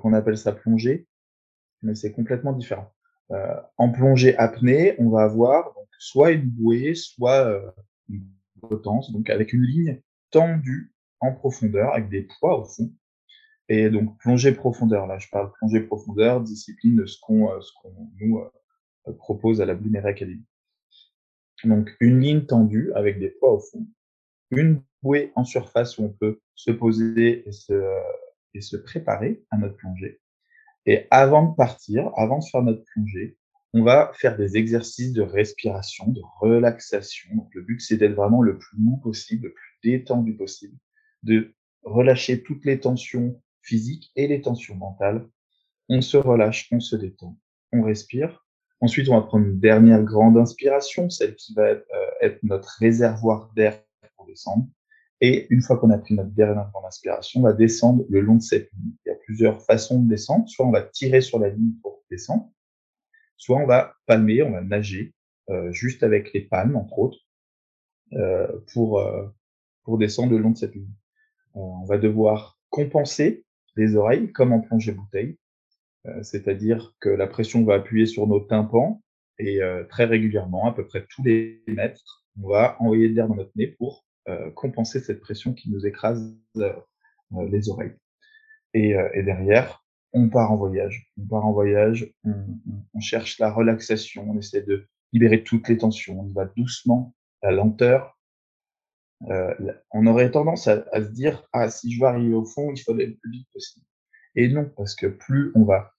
qu'on 0.00 0.14
appelle 0.14 0.38
ça 0.38 0.52
plongée, 0.52 1.06
mais 1.82 1.94
c'est 1.94 2.12
complètement 2.12 2.54
différent. 2.54 2.90
en 3.76 3.90
plongée 3.90 4.34
apnée, 4.38 4.94
on 4.98 5.10
va 5.10 5.24
avoir 5.24 5.74
donc, 5.74 5.88
soit 5.98 6.30
une 6.30 6.48
bouée, 6.48 6.94
soit 6.94 7.62
une 8.08 8.26
potence, 8.62 9.12
donc 9.12 9.28
avec 9.28 9.52
une 9.52 9.62
ligne 9.62 10.00
tendue 10.30 10.94
en 11.20 11.34
profondeur, 11.34 11.92
avec 11.92 12.08
des 12.08 12.22
poids 12.22 12.60
au 12.60 12.64
fond. 12.64 12.90
Et 13.68 13.90
donc 13.90 14.18
plongée 14.20 14.52
profondeur, 14.52 15.06
là 15.06 15.18
je 15.18 15.28
parle 15.28 15.52
plongée 15.58 15.80
profondeur, 15.80 16.40
discipline 16.40 16.96
de 16.96 17.04
ce 17.04 17.18
qu'on 17.20 17.50
ce 17.60 17.70
qu'on 17.82 18.08
nous 18.18 18.42
propose 19.18 19.60
à 19.60 19.66
la 19.66 19.74
Blue 19.74 19.94
Academy. 19.98 20.46
Donc 21.64 21.94
une 22.00 22.20
ligne 22.20 22.46
tendue 22.46 22.92
avec 22.94 23.18
des 23.18 23.30
poids 23.30 23.52
au 23.52 23.60
fond, 23.60 23.86
une 24.50 24.82
bouée 25.02 25.32
en 25.34 25.44
surface 25.44 25.98
où 25.98 26.04
on 26.04 26.08
peut 26.10 26.40
se 26.54 26.70
poser 26.70 27.44
et 27.46 27.52
se, 28.60 28.76
préparer 28.76 29.42
à 29.50 29.58
notre 29.58 29.76
plongée. 29.76 30.20
Et 30.86 31.06
avant 31.10 31.50
de 31.50 31.54
partir, 31.54 32.10
avant 32.16 32.38
de 32.38 32.44
faire 32.44 32.62
notre 32.62 32.84
plongée, 32.84 33.36
on 33.72 33.82
va 33.82 34.12
faire 34.14 34.36
des 34.36 34.56
exercices 34.56 35.12
de 35.12 35.22
respiration, 35.22 36.06
de 36.08 36.20
relaxation. 36.40 37.34
Donc, 37.34 37.52
le 37.54 37.62
but, 37.62 37.80
c'est 37.80 37.96
d'être 37.96 38.14
vraiment 38.14 38.40
le 38.40 38.56
plus 38.56 38.78
mou 38.78 38.98
possible, 38.98 39.48
le 39.48 39.52
plus 39.52 39.90
détendu 39.90 40.36
possible, 40.36 40.76
de 41.24 41.54
relâcher 41.82 42.42
toutes 42.42 42.64
les 42.64 42.78
tensions 42.78 43.42
physiques 43.62 44.12
et 44.14 44.28
les 44.28 44.40
tensions 44.42 44.76
mentales. 44.76 45.26
On 45.88 46.00
se 46.00 46.16
relâche, 46.16 46.68
on 46.70 46.80
se 46.80 46.94
détend, 46.94 47.36
on 47.72 47.82
respire. 47.82 48.43
Ensuite, 48.84 49.08
on 49.08 49.14
va 49.14 49.22
prendre 49.22 49.46
une 49.46 49.58
dernière 49.58 50.02
grande 50.02 50.36
inspiration, 50.36 51.08
celle 51.08 51.34
qui 51.36 51.54
va 51.54 51.70
être, 51.70 51.86
euh, 51.94 52.26
être 52.26 52.42
notre 52.42 52.68
réservoir 52.78 53.50
d'air 53.56 53.80
descendre. 54.26 54.66
Et 55.20 55.46
une 55.50 55.62
fois 55.62 55.78
qu'on 55.78 55.90
a 55.90 55.98
pris 55.98 56.14
notre 56.14 56.30
dernière 56.30 56.70
grande 56.70 56.86
inspiration, 56.86 57.40
on 57.40 57.44
va 57.44 57.52
descendre 57.52 58.04
le 58.08 58.20
long 58.20 58.36
de 58.36 58.42
cette 58.42 58.70
ligne. 58.72 58.92
Il 59.04 59.08
y 59.08 59.12
a 59.12 59.16
plusieurs 59.16 59.62
façons 59.62 60.00
de 60.00 60.08
descendre. 60.08 60.48
Soit 60.48 60.66
on 60.66 60.70
va 60.70 60.82
tirer 60.82 61.20
sur 61.20 61.38
la 61.38 61.48
ligne 61.48 61.72
pour 61.82 62.02
descendre, 62.10 62.50
soit 63.36 63.58
on 63.58 63.66
va 63.66 63.94
palmer, 64.06 64.42
on 64.42 64.52
va 64.52 64.60
nager 64.60 65.14
euh, 65.50 65.72
juste 65.72 66.02
avec 66.02 66.32
les 66.32 66.40
palmes, 66.40 66.76
entre 66.76 66.98
autres, 66.98 67.18
euh, 68.12 68.48
pour, 68.72 68.98
euh, 68.98 69.26
pour 69.84 69.98
descendre 69.98 70.32
le 70.32 70.38
long 70.38 70.50
de 70.50 70.58
cette 70.58 70.74
ligne. 70.74 70.92
Euh, 71.56 71.60
on 71.60 71.84
va 71.84 71.98
devoir 71.98 72.58
compenser 72.70 73.44
les 73.76 73.96
oreilles 73.96 74.30
comme 74.32 74.52
en 74.52 74.60
plongée 74.60 74.92
bouteille, 74.92 75.38
c'est-à-dire 76.22 76.94
que 77.00 77.08
la 77.08 77.26
pression 77.26 77.64
va 77.64 77.74
appuyer 77.74 78.06
sur 78.06 78.26
nos 78.26 78.40
tympans 78.40 79.02
et 79.38 79.60
très 79.88 80.04
régulièrement, 80.04 80.68
à 80.68 80.74
peu 80.74 80.86
près 80.86 81.06
tous 81.08 81.22
les 81.24 81.62
mètres, 81.66 82.24
on 82.42 82.48
va 82.48 82.76
envoyer 82.80 83.08
de 83.08 83.14
l'air 83.14 83.28
dans 83.28 83.36
notre 83.36 83.52
nez 83.56 83.68
pour 83.68 84.04
euh, 84.28 84.50
compenser 84.52 85.00
cette 85.00 85.20
pression 85.20 85.52
qui 85.52 85.70
nous 85.70 85.86
écrase 85.86 86.34
euh, 86.56 86.72
euh, 87.34 87.48
les 87.50 87.68
oreilles. 87.68 87.94
Et, 88.72 88.96
et, 89.12 89.22
derrière, 89.22 89.84
on 90.12 90.28
part 90.28 90.50
en 90.50 90.56
voyage. 90.56 91.08
On 91.16 91.26
part 91.26 91.46
en 91.46 91.52
voyage, 91.52 92.12
on, 92.24 92.58
on, 92.92 93.00
cherche 93.00 93.38
la 93.38 93.52
relaxation, 93.52 94.28
on 94.28 94.36
essaie 94.36 94.62
de 94.62 94.88
libérer 95.12 95.44
toutes 95.44 95.68
les 95.68 95.78
tensions, 95.78 96.18
on 96.20 96.32
va 96.32 96.46
doucement, 96.56 97.14
la 97.42 97.52
lenteur. 97.52 98.18
Euh, 99.28 99.54
on 99.92 100.06
aurait 100.08 100.32
tendance 100.32 100.66
à, 100.66 100.84
à, 100.90 101.04
se 101.04 101.10
dire, 101.10 101.46
ah, 101.52 101.70
si 101.70 101.92
je 101.92 102.00
veux 102.00 102.08
arriver 102.08 102.34
au 102.34 102.44
fond, 102.44 102.72
il 102.72 102.82
faut 102.82 102.92
aller 102.92 103.06
le 103.06 103.16
plus 103.16 103.30
vite 103.30 103.48
possible. 103.52 103.86
Et 104.34 104.48
non, 104.48 104.68
parce 104.76 104.96
que 104.96 105.06
plus 105.06 105.52
on 105.54 105.62
va 105.62 105.93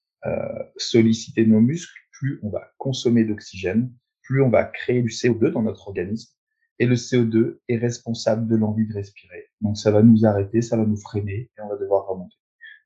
solliciter 0.78 1.46
nos 1.46 1.62
muscles, 1.62 2.00
plus 2.12 2.40
on 2.44 2.50
va 2.50 2.72
consommer 2.78 3.24
d'oxygène, 3.24 3.92
plus 4.24 4.42
on 4.42 4.50
va 4.50 4.64
créer 4.64 5.02
du 5.02 5.10
CO2 5.10 5.52
dans 5.52 5.62
notre 5.62 5.88
organisme. 5.88 6.34
Et 6.80 6.86
le 6.86 6.96
CO2 6.96 7.60
est 7.70 7.78
responsable 7.78 8.48
de 8.48 8.56
l'envie 8.56 8.88
de 8.88 8.94
respirer. 8.94 9.50
Donc 9.62 9.78
ça 9.78 9.92
va 9.92 10.02
nous 10.02 10.26
arrêter, 10.26 10.62
ça 10.62 10.76
va 10.78 10.86
nous 10.86 10.98
freiner 10.98 11.50
et 11.58 11.62
on 11.62 11.70
va 11.70 11.78
devoir 11.78 12.08
remonter. 12.08 12.36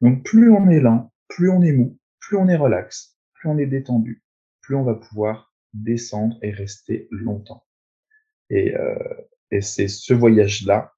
Donc 0.02 0.23
plus 0.23 0.52
on 0.52 0.69
est 0.69 0.80
lent, 0.80 1.12
plus 1.28 1.49
on 1.49 1.62
est 1.62 1.71
mou, 1.71 1.97
plus 2.19 2.38
on 2.38 2.47
est 2.47 2.56
relax, 2.56 3.17
plus 3.34 3.49
on 3.49 3.58
est 3.58 3.65
détendu, 3.65 4.23
plus 4.62 4.75
on 4.75 4.84
va 4.84 4.95
pouvoir 4.95 5.54
descendre 5.73 6.38
et 6.41 6.52
rester 6.52 7.08
longtemps. 7.10 7.65
Et, 8.49 8.75
euh, 8.75 8.97
et 9.52 9.62
c'est 9.62 9.88
ce 9.88 10.13
voyage-là 10.13 10.93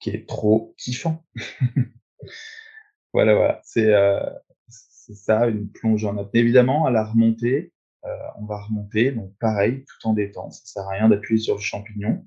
qui 0.00 0.10
est 0.10 0.28
trop 0.28 0.74
kiffant. 0.78 1.24
voilà, 3.12 3.34
voilà. 3.34 3.60
C'est 3.64 3.92
euh, 3.92 4.20
ça, 4.68 5.46
une 5.48 5.70
plonge 5.70 6.04
en 6.04 6.16
apnée. 6.18 6.40
Évidemment, 6.40 6.86
à 6.86 6.90
la 6.90 7.04
remontée, 7.04 7.72
euh, 8.04 8.08
on 8.38 8.44
va 8.44 8.60
remonter, 8.60 9.12
donc 9.12 9.32
pareil, 9.40 9.84
tout 9.84 10.08
en 10.08 10.12
détente. 10.12 10.52
Ça 10.52 10.64
sert 10.64 10.82
à 10.88 10.90
rien 10.90 11.08
d'appuyer 11.08 11.40
sur 11.40 11.54
le 11.54 11.60
champignon. 11.60 12.26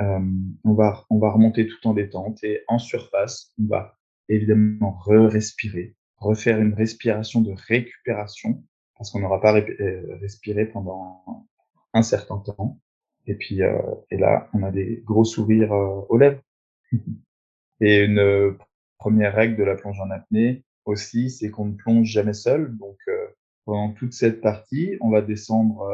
Euh, 0.00 0.20
on 0.64 0.72
va 0.72 1.04
on 1.10 1.18
va 1.18 1.30
remonter 1.30 1.66
tout 1.66 1.86
en 1.86 1.92
détente 1.92 2.42
et 2.44 2.62
en 2.66 2.78
surface, 2.78 3.52
on 3.60 3.66
va 3.66 3.98
évidemment 4.28 4.98
re-respirer, 5.04 5.94
refaire 6.16 6.58
une 6.60 6.72
respiration 6.72 7.42
de 7.42 7.52
récupération 7.68 8.64
parce 8.96 9.10
qu'on 9.10 9.20
n'aura 9.20 9.40
pas 9.40 9.54
euh, 9.54 10.16
respiré 10.20 10.66
pendant 10.66 11.46
un 11.92 12.02
certain 12.02 12.38
temps. 12.38 12.80
Et 13.26 13.34
puis 13.34 13.62
euh, 13.62 13.78
et 14.10 14.16
là, 14.16 14.48
on 14.54 14.62
a 14.62 14.70
des 14.70 15.02
gros 15.04 15.24
sourires 15.24 15.72
euh, 15.72 16.06
aux 16.08 16.16
lèvres. 16.16 16.40
et 17.80 18.04
une 18.04 18.56
première 19.02 19.34
règle 19.34 19.56
de 19.56 19.64
la 19.64 19.74
plonge 19.74 20.00
en 20.00 20.10
apnée 20.10 20.64
aussi, 20.84 21.28
c'est 21.28 21.50
qu'on 21.50 21.66
ne 21.66 21.74
plonge 21.74 22.06
jamais 22.06 22.34
seul. 22.34 22.76
Donc 22.76 22.98
pendant 23.64 23.92
toute 23.92 24.12
cette 24.12 24.40
partie, 24.40 24.96
on 25.00 25.10
va 25.10 25.22
descendre 25.22 25.88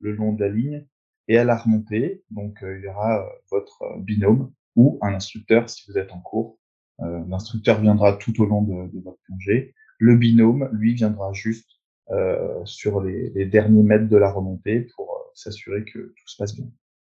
le 0.00 0.12
long 0.12 0.32
de 0.32 0.40
la 0.40 0.48
ligne 0.48 0.86
et 1.28 1.38
à 1.38 1.44
la 1.44 1.56
remontée, 1.56 2.24
donc 2.30 2.58
il 2.62 2.82
y 2.82 2.88
aura 2.88 3.24
votre 3.50 3.98
binôme 4.00 4.50
ou 4.74 4.98
un 5.02 5.14
instructeur 5.14 5.70
si 5.70 5.84
vous 5.88 5.98
êtes 5.98 6.10
en 6.10 6.18
cours. 6.18 6.58
L'instructeur 6.98 7.80
viendra 7.80 8.14
tout 8.14 8.40
au 8.42 8.46
long 8.46 8.62
de, 8.62 8.90
de, 8.92 9.00
votre 9.04 9.18
plongée. 9.26 9.74
Le 9.98 10.16
binôme, 10.16 10.68
lui, 10.72 10.94
viendra 10.94 11.32
juste 11.32 11.78
euh, 12.10 12.64
sur 12.64 13.02
les, 13.02 13.28
les, 13.30 13.44
derniers 13.44 13.82
mètres 13.82 14.08
de 14.08 14.16
la 14.16 14.30
remontée 14.30 14.88
pour 14.96 15.10
euh, 15.10 15.30
s'assurer 15.34 15.84
que 15.84 15.98
tout 15.98 16.26
se 16.26 16.38
passe 16.38 16.56
bien. 16.56 16.64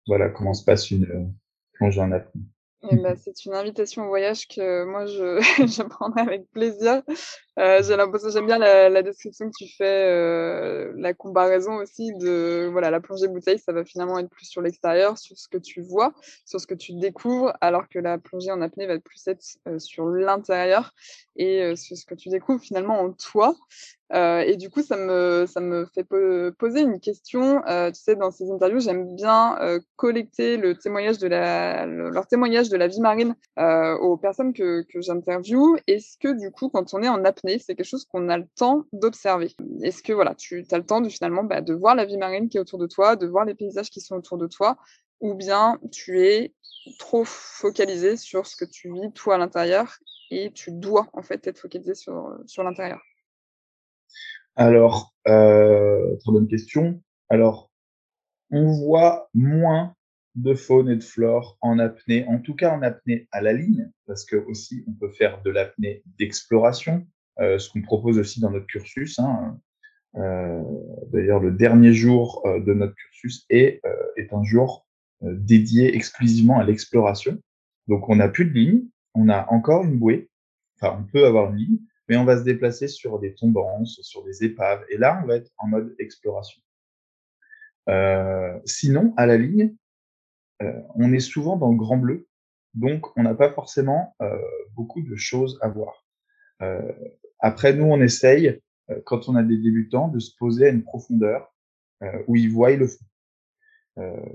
Voilà 0.06 0.28
comment 0.28 0.52
se 0.52 0.62
passe 0.62 0.90
une 0.90 1.04
euh, 1.04 1.24
plongée 1.72 2.02
en 2.02 2.12
apnée. 2.12 2.42
Eh 2.90 2.96
ben, 2.96 3.16
c'est 3.16 3.44
une 3.44 3.54
invitation 3.54 4.02
au 4.02 4.08
voyage 4.08 4.48
que 4.48 4.84
moi 4.84 5.06
je, 5.06 5.38
je 5.66 5.82
prendrai 5.82 6.22
avec 6.22 6.50
plaisir. 6.50 7.02
Euh, 7.58 7.80
j'ai 7.82 7.96
l'impression, 7.96 8.30
j'aime 8.30 8.46
bien 8.46 8.58
la, 8.58 8.88
la, 8.88 9.02
description 9.02 9.46
que 9.50 9.56
tu 9.56 9.72
fais, 9.76 10.08
euh, 10.08 10.92
la 10.96 11.14
comparaison 11.14 11.74
aussi 11.74 12.12
de 12.14 12.68
voilà 12.72 12.90
la 12.90 13.00
plongée 13.00 13.28
bouteille, 13.28 13.60
ça 13.60 13.72
va 13.72 13.84
finalement 13.84 14.18
être 14.18 14.30
plus 14.30 14.46
sur 14.46 14.62
l'extérieur, 14.62 15.16
sur 15.16 15.38
ce 15.38 15.46
que 15.48 15.58
tu 15.58 15.80
vois, 15.80 16.12
sur 16.44 16.60
ce 16.60 16.66
que 16.66 16.74
tu 16.74 16.94
découvres, 16.94 17.52
alors 17.60 17.88
que 17.88 18.00
la 18.00 18.18
plongée 18.18 18.50
en 18.50 18.60
apnée 18.62 18.86
va 18.86 18.98
plus 18.98 19.28
être 19.28 19.44
euh, 19.68 19.78
sur 19.78 20.06
l'intérieur 20.06 20.92
et 21.36 21.62
euh, 21.62 21.76
sur 21.76 21.96
ce 21.96 22.04
que 22.04 22.14
tu 22.16 22.30
découvres 22.30 22.62
finalement 22.62 23.00
en 23.00 23.12
toi. 23.12 23.54
Euh, 24.14 24.40
et 24.40 24.56
du 24.56 24.68
coup, 24.68 24.82
ça 24.82 24.96
me, 24.96 25.46
ça 25.46 25.60
me 25.60 25.86
fait 25.86 26.04
poser 26.58 26.80
une 26.80 27.00
question. 27.00 27.62
Euh, 27.66 27.90
tu 27.90 28.00
sais, 28.00 28.14
dans 28.14 28.30
ces 28.30 28.50
interviews, 28.50 28.80
j'aime 28.80 29.14
bien 29.16 29.58
euh, 29.60 29.80
collecter 29.96 30.56
le 30.58 30.76
témoignage 30.76 31.18
de 31.18 31.28
la, 31.28 31.86
le, 31.86 32.10
leur 32.10 32.26
témoignage 32.26 32.68
de 32.68 32.76
la 32.76 32.88
vie 32.88 33.00
marine 33.00 33.34
aux 33.56 34.16
personnes 34.16 34.52
que, 34.52 34.82
que 34.82 35.00
j'interviewe. 35.00 35.78
Est-ce 35.86 36.18
que 36.18 36.38
du 36.38 36.50
coup, 36.50 36.68
quand 36.68 36.92
on 36.94 37.02
est 37.02 37.08
en 37.08 37.24
apnée, 37.24 37.58
c'est 37.58 37.74
quelque 37.74 37.86
chose 37.86 38.04
qu'on 38.04 38.28
a 38.28 38.36
le 38.36 38.46
temps 38.56 38.84
d'observer? 38.92 39.54
Est-ce 39.82 40.02
que 40.02 40.12
voilà, 40.12 40.34
tu 40.34 40.66
as 40.70 40.78
le 40.78 40.84
temps 40.84 41.00
de 41.00 41.08
finalement 41.08 41.44
bah, 41.44 41.60
de 41.60 41.72
voir 41.72 41.94
la 41.94 42.04
vie 42.04 42.18
marine 42.18 42.48
qui 42.48 42.58
est 42.58 42.60
autour 42.60 42.78
de 42.78 42.86
toi, 42.86 43.16
de 43.16 43.26
voir 43.26 43.44
les 43.44 43.54
paysages 43.54 43.90
qui 43.90 44.00
sont 44.00 44.16
autour 44.16 44.38
de 44.38 44.46
toi, 44.46 44.76
ou 45.20 45.34
bien 45.34 45.78
tu 45.90 46.20
es 46.26 46.52
trop 46.98 47.24
focalisé 47.24 48.16
sur 48.16 48.46
ce 48.46 48.56
que 48.56 48.64
tu 48.64 48.92
vis 48.92 49.12
toi 49.12 49.36
à 49.36 49.38
l'intérieur 49.38 49.96
et 50.30 50.50
tu 50.52 50.72
dois 50.72 51.06
en 51.12 51.22
fait 51.22 51.46
être 51.46 51.58
focalisé 51.58 51.94
sur, 51.94 52.36
sur 52.46 52.64
l'intérieur? 52.64 53.00
Alors, 54.56 55.14
euh, 55.28 56.16
très 56.16 56.32
bonne 56.32 56.48
question. 56.48 57.02
Alors, 57.28 57.70
on 58.50 58.66
voit 58.66 59.28
moins 59.34 59.94
de 60.34 60.54
faune 60.54 60.88
et 60.88 60.96
de 60.96 61.02
flore 61.02 61.58
en 61.60 61.78
apnée, 61.78 62.24
en 62.26 62.38
tout 62.38 62.54
cas 62.54 62.74
en 62.74 62.82
apnée 62.82 63.28
à 63.32 63.40
la 63.40 63.52
ligne, 63.52 63.90
parce 64.06 64.24
que 64.24 64.36
aussi 64.36 64.84
on 64.86 64.92
peut 64.92 65.10
faire 65.10 65.42
de 65.42 65.50
l'apnée 65.50 66.02
d'exploration, 66.18 67.06
euh, 67.40 67.58
ce 67.58 67.70
qu'on 67.70 67.82
propose 67.82 68.18
aussi 68.18 68.40
dans 68.40 68.50
notre 68.50 68.66
cursus. 68.66 69.18
Hein. 69.18 69.58
Euh, 70.16 70.62
D'ailleurs, 71.12 71.40
le 71.40 71.52
dernier 71.52 71.92
jour 71.92 72.42
euh, 72.46 72.60
de 72.60 72.74
notre 72.74 72.94
cursus 72.94 73.44
est, 73.50 73.80
est 74.16 74.32
un 74.32 74.42
jour 74.42 74.86
dédié 75.22 75.94
exclusivement 75.94 76.58
à 76.58 76.64
l'exploration. 76.64 77.38
Donc, 77.86 78.08
on 78.08 78.16
n'a 78.16 78.28
plus 78.28 78.44
de 78.44 78.52
ligne, 78.52 78.82
on 79.14 79.28
a 79.28 79.46
encore 79.50 79.84
une 79.84 79.98
bouée, 79.98 80.28
enfin, 80.76 80.98
on 81.00 81.04
peut 81.04 81.24
avoir 81.24 81.52
une 81.52 81.58
ligne, 81.58 81.78
mais 82.08 82.16
on 82.16 82.24
va 82.24 82.38
se 82.38 82.44
déplacer 82.44 82.88
sur 82.88 83.18
des 83.18 83.34
tombances, 83.34 84.00
sur 84.02 84.24
des 84.24 84.44
épaves, 84.44 84.84
et 84.88 84.96
là, 84.96 85.20
on 85.22 85.26
va 85.26 85.36
être 85.36 85.50
en 85.58 85.68
mode 85.68 85.94
exploration. 85.98 86.60
Euh, 87.88 88.58
sinon, 88.64 89.12
à 89.16 89.26
la 89.26 89.36
ligne, 89.36 89.74
euh, 90.62 90.72
on 90.94 91.12
est 91.12 91.20
souvent 91.20 91.56
dans 91.56 91.70
le 91.70 91.76
grand 91.76 91.96
bleu, 91.96 92.28
donc 92.74 93.06
on 93.16 93.22
n'a 93.22 93.34
pas 93.34 93.52
forcément 93.52 94.14
euh, 94.22 94.38
beaucoup 94.74 95.02
de 95.02 95.16
choses 95.16 95.58
à 95.62 95.68
voir. 95.68 96.06
Après, 97.40 97.72
nous, 97.74 97.86
on 97.86 98.00
essaye, 98.00 98.60
quand 99.04 99.28
on 99.28 99.34
a 99.34 99.42
des 99.42 99.56
débutants, 99.56 100.06
de 100.06 100.20
se 100.20 100.30
poser 100.36 100.66
à 100.66 100.68
une 100.68 100.84
profondeur 100.84 101.52
où 102.28 102.36
ils 102.36 102.48
voient 102.48 102.70
le 102.76 102.86
fond. 102.86 103.04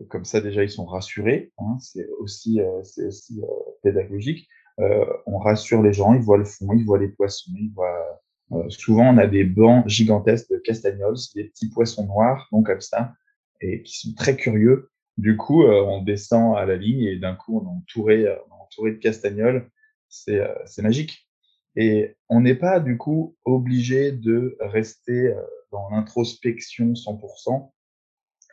comme 0.09 0.25
ça, 0.25 0.41
déjà, 0.41 0.61
ils 0.61 0.69
sont 0.69 0.85
rassurés. 0.85 1.53
Hein, 1.57 1.77
c'est 1.79 2.05
aussi, 2.19 2.59
c'est 2.83 3.05
aussi 3.05 3.39
pédagogique. 3.81 4.49
Euh, 4.79 5.05
on 5.25 5.39
rassure 5.39 5.81
les 5.81 5.93
gens, 5.93 6.13
ils 6.13 6.21
voient 6.21 6.37
le 6.37 6.45
fond, 6.45 6.71
ils 6.73 6.85
voient 6.85 6.99
les 6.99 7.09
poissons, 7.09 7.51
ils 7.55 7.71
voient. 7.73 8.21
Euh, 8.53 8.69
souvent, 8.69 9.13
on 9.13 9.17
a 9.17 9.27
des 9.27 9.43
bancs 9.43 9.87
gigantesques 9.87 10.51
de 10.51 10.57
castagnols, 10.57 11.17
des 11.35 11.45
petits 11.45 11.69
poissons 11.69 12.05
noirs, 12.05 12.47
donc 12.51 12.67
comme 12.67 12.81
ça, 12.81 13.13
et 13.59 13.83
qui 13.83 13.99
sont 13.99 14.13
très 14.13 14.35
curieux. 14.35 14.89
Du 15.17 15.35
coup, 15.35 15.63
euh, 15.63 15.81
on 15.83 16.03
descend 16.03 16.55
à 16.57 16.65
la 16.65 16.75
ligne 16.77 17.03
et 17.03 17.17
d'un 17.17 17.35
coup, 17.35 17.59
on 17.59 17.65
est 17.65 17.77
entouré, 17.77 18.25
entouré 18.51 18.91
de 18.91 18.97
castagnols. 18.97 19.69
C'est 20.09 20.81
magique. 20.81 21.27
Et 21.75 22.15
on 22.29 22.41
n'est 22.41 22.55
pas 22.55 22.79
du 22.79 22.97
coup 22.97 23.35
obligé 23.43 24.11
de 24.11 24.57
rester 24.61 25.35
dans 25.71 25.89
l'introspection 25.89 26.93
100%. 26.93 27.71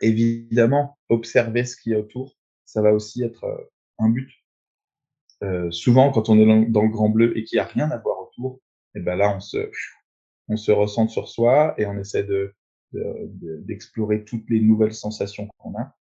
Évidemment, 0.00 0.98
observer 1.08 1.64
ce 1.64 1.76
qui 1.76 1.92
est 1.92 1.96
autour, 1.96 2.36
ça 2.64 2.82
va 2.82 2.92
aussi 2.92 3.22
être 3.22 3.70
un 3.98 4.08
but. 4.08 4.43
Euh, 5.44 5.70
souvent, 5.70 6.10
quand 6.10 6.28
on 6.28 6.38
est 6.38 6.70
dans, 6.70 6.82
le 6.82 6.88
grand 6.88 7.10
bleu 7.10 7.36
et 7.36 7.44
qu'il 7.44 7.56
n'y 7.56 7.60
a 7.60 7.66
rien 7.66 7.90
à 7.90 7.98
voir 7.98 8.18
autour, 8.20 8.60
eh 8.94 9.00
ben 9.00 9.16
là, 9.16 9.36
on 9.36 9.40
se, 9.40 9.70
on 10.48 10.56
se 10.56 10.72
ressent 10.72 11.08
sur 11.08 11.28
soi 11.28 11.74
et 11.78 11.86
on 11.86 11.96
essaie 11.98 12.24
de, 12.24 12.54
d'explorer 12.92 14.18
de, 14.18 14.24
toutes 14.24 14.48
les 14.48 14.60
nouvelles 14.60 14.94
sensations 14.94 15.48
qu'on 15.58 15.74
a. 15.78 15.94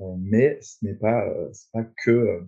Euh, 0.00 0.14
mais 0.18 0.58
ce 0.62 0.84
n'est 0.84 0.94
pas, 0.94 1.24
pas 1.72 1.84
que, 2.04 2.42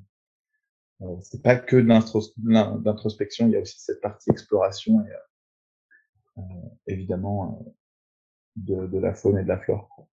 euh, 1.03 1.17
c'est 1.23 1.43
pas 1.43 1.57
que 1.57 1.77
d'introspection. 1.77 3.47
Il 3.47 3.53
y 3.53 3.57
a 3.57 3.61
aussi 3.61 3.79
cette 3.81 4.01
partie 4.01 4.31
exploration 4.31 5.05
et 5.07 5.13
évidemment 6.93 7.75
de, 8.57 8.87
de 8.87 8.99
la 8.99 9.15
faune 9.15 9.39
et 9.39 9.43
de 9.43 9.49
la 9.49 9.59
flore. 9.59 10.10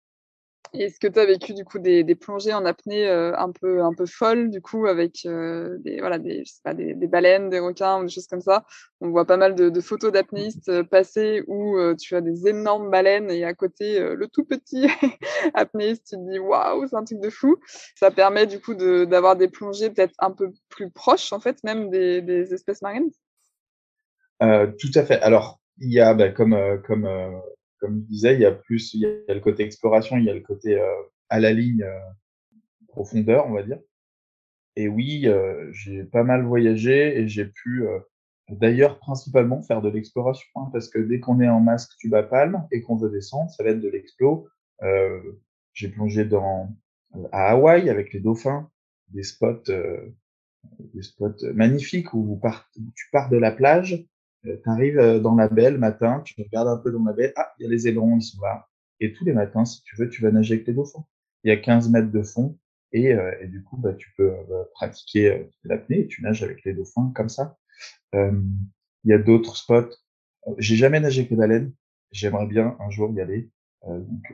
Est-ce 0.73 1.01
que 1.01 1.07
tu 1.07 1.19
as 1.19 1.25
vécu 1.25 1.53
du 1.53 1.65
coup 1.65 1.79
des, 1.79 2.05
des 2.05 2.15
plongées 2.15 2.53
en 2.53 2.65
apnée 2.65 3.05
euh, 3.09 3.35
un 3.37 3.51
peu 3.51 3.83
un 3.83 3.93
peu 3.93 4.05
folles 4.05 4.49
du 4.49 4.61
coup 4.61 4.85
avec 4.87 5.25
euh, 5.25 5.77
des 5.79 5.99
voilà 5.99 6.17
des 6.17 6.45
je 6.45 6.51
sais 6.53 6.61
pas 6.63 6.73
des, 6.73 6.93
des, 6.93 7.07
baleines, 7.07 7.49
des 7.49 7.59
requins 7.59 7.99
ou 7.99 8.05
des 8.05 8.09
choses 8.09 8.27
comme 8.27 8.39
ça? 8.39 8.65
On 9.01 9.09
voit 9.09 9.25
pas 9.25 9.35
mal 9.35 9.53
de, 9.53 9.69
de 9.69 9.81
photos 9.81 10.13
d'apnéistes 10.13 10.69
euh, 10.69 10.83
passer 10.83 11.43
où 11.47 11.77
euh, 11.77 11.93
tu 11.95 12.15
as 12.15 12.21
des 12.21 12.47
énormes 12.47 12.89
baleines 12.89 13.29
et 13.29 13.43
à 13.43 13.53
côté 13.53 13.99
euh, 13.99 14.15
le 14.15 14.27
tout 14.29 14.45
petit 14.45 14.87
apnéiste. 15.53 16.07
Tu 16.09 16.15
te 16.15 16.31
dis 16.31 16.39
waouh 16.39 16.87
c'est 16.87 16.95
un 16.95 17.03
truc 17.03 17.19
de 17.19 17.29
fou. 17.29 17.57
Ça 17.95 18.09
permet 18.09 18.47
du 18.47 18.61
coup 18.61 18.73
d'avoir 18.73 19.35
des 19.35 19.49
plongées 19.49 19.89
peut-être 19.89 20.15
un 20.19 20.31
peu 20.31 20.51
plus 20.69 20.89
proches 20.89 21.33
en 21.33 21.41
fait 21.41 21.61
même 21.65 21.89
des, 21.89 22.21
des 22.21 22.53
espèces 22.53 22.81
marines? 22.81 23.11
tout 24.39 24.91
à 24.95 25.03
fait. 25.03 25.19
Alors 25.21 25.59
il 25.79 25.91
y 25.91 25.99
a 25.99 26.13
bah, 26.13 26.29
comme 26.29 26.57
comme 26.87 27.07
comme 27.81 28.01
je 28.01 28.05
disais, 28.05 28.35
il 28.35 28.41
y 28.41 28.45
a 28.45 28.51
plus, 28.51 28.93
il 28.93 29.01
y 29.01 29.05
a 29.05 29.33
le 29.33 29.39
côté 29.39 29.63
exploration, 29.63 30.15
il 30.17 30.23
y 30.23 30.29
a 30.29 30.33
le 30.33 30.41
côté 30.41 30.79
euh, 30.79 30.85
à 31.29 31.39
la 31.39 31.51
ligne 31.51 31.83
euh, 31.83 31.99
profondeur, 32.87 33.47
on 33.47 33.53
va 33.53 33.63
dire. 33.63 33.79
Et 34.75 34.87
oui, 34.87 35.27
euh, 35.27 35.67
j'ai 35.73 36.03
pas 36.03 36.23
mal 36.23 36.45
voyagé 36.45 37.17
et 37.17 37.27
j'ai 37.27 37.45
pu, 37.45 37.83
d'ailleurs, 38.49 38.99
principalement 38.99 39.61
faire 39.63 39.81
de 39.81 39.89
l'exploration, 39.89 40.47
hein, 40.55 40.69
parce 40.71 40.87
que 40.87 40.99
dès 40.99 41.19
qu'on 41.19 41.41
est 41.41 41.49
en 41.49 41.59
masque 41.59 41.97
tuba 41.97 42.23
palme 42.23 42.65
et 42.71 42.81
qu'on 42.81 42.95
veut 42.95 43.09
descendre, 43.09 43.49
ça 43.49 43.63
va 43.63 43.71
être 43.71 43.81
de 43.81 43.89
l'explo. 43.89 44.47
j'ai 45.73 45.89
plongé 45.89 46.23
dans 46.23 46.69
à 47.33 47.49
Hawaï 47.49 47.89
avec 47.89 48.13
les 48.13 48.21
dauphins, 48.21 48.69
des 49.09 49.23
spots, 49.23 49.63
des 50.79 51.01
spots 51.01 51.51
magnifiques 51.53 52.13
où, 52.13 52.23
vous 52.23 52.39
où 52.43 52.91
tu 52.95 53.09
pars 53.11 53.29
de 53.29 53.37
la 53.37 53.51
plage 53.51 54.05
tu 54.43 54.69
arrives 54.69 55.19
dans 55.21 55.35
la 55.35 55.47
baie 55.47 55.71
le 55.71 55.77
matin, 55.77 56.21
tu 56.25 56.35
regardes 56.41 56.67
un 56.67 56.77
peu 56.77 56.91
dans 56.91 57.03
la 57.03 57.13
baie, 57.13 57.33
ah, 57.35 57.51
il 57.59 57.63
y 57.63 57.65
a 57.67 57.69
les 57.69 57.87
ailerons, 57.87 58.17
ils 58.17 58.23
sont 58.23 58.41
là. 58.41 58.67
Et 58.99 59.13
tous 59.13 59.25
les 59.25 59.33
matins, 59.33 59.65
si 59.65 59.81
tu 59.83 59.95
veux, 59.95 60.09
tu 60.09 60.21
vas 60.21 60.31
nager 60.31 60.55
avec 60.55 60.67
les 60.67 60.73
dauphins. 60.73 61.05
Il 61.43 61.49
y 61.49 61.51
a 61.51 61.57
15 61.57 61.89
mètres 61.89 62.11
de 62.11 62.21
fond 62.21 62.57
et, 62.91 63.15
et 63.41 63.47
du 63.47 63.63
coup, 63.63 63.77
bah, 63.77 63.93
tu 63.93 64.11
peux 64.15 64.31
pratiquer 64.73 65.49
l'apnée 65.63 66.01
et 66.01 66.07
tu 66.07 66.21
nages 66.21 66.43
avec 66.43 66.63
les 66.65 66.73
dauphins 66.73 67.11
comme 67.15 67.29
ça. 67.29 67.57
il 68.13 68.29
y 69.05 69.13
a 69.13 69.17
d'autres 69.17 69.57
spots. 69.57 69.95
J'ai 70.57 70.75
jamais 70.75 70.99
nagé 70.99 71.21
avec 71.21 71.31
les 71.31 71.37
baleines. 71.37 71.73
J'aimerais 72.11 72.47
bien 72.47 72.75
un 72.79 72.89
jour 72.89 73.11
y 73.11 73.21
aller. 73.21 73.49
donc, 73.87 74.33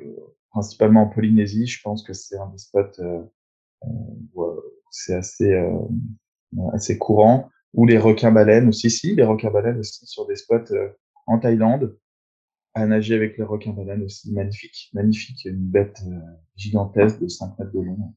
principalement 0.49 1.03
en 1.03 1.07
Polynésie, 1.07 1.67
je 1.67 1.81
pense 1.81 2.03
que 2.03 2.13
c'est 2.13 2.37
un 2.37 2.47
des 2.47 2.57
spots 2.57 3.29
où 4.33 4.43
c'est 4.91 5.15
assez 5.15 5.55
assez 6.73 6.97
courant 6.97 7.49
ou 7.77 7.85
les 7.85 7.99
requins-baleines 7.99 8.67
aussi, 8.67 8.89
si, 8.89 9.15
les 9.15 9.23
requins-baleines 9.23 9.79
aussi 9.79 10.05
sur 10.07 10.25
des 10.25 10.35
spots 10.35 10.71
euh, 10.71 10.89
en 11.27 11.39
Thaïlande, 11.39 11.95
à 12.73 12.85
nager 12.87 13.15
avec 13.15 13.37
les 13.37 13.43
requins-baleines 13.43 14.03
aussi, 14.03 14.33
magnifique, 14.33 14.89
magnifique, 14.93 15.45
une 15.45 15.69
bête 15.69 16.01
euh, 16.07 16.19
gigantesque 16.55 17.19
de 17.19 17.27
5 17.27 17.57
mètres 17.59 17.71
de 17.71 17.79
long. 17.79 18.13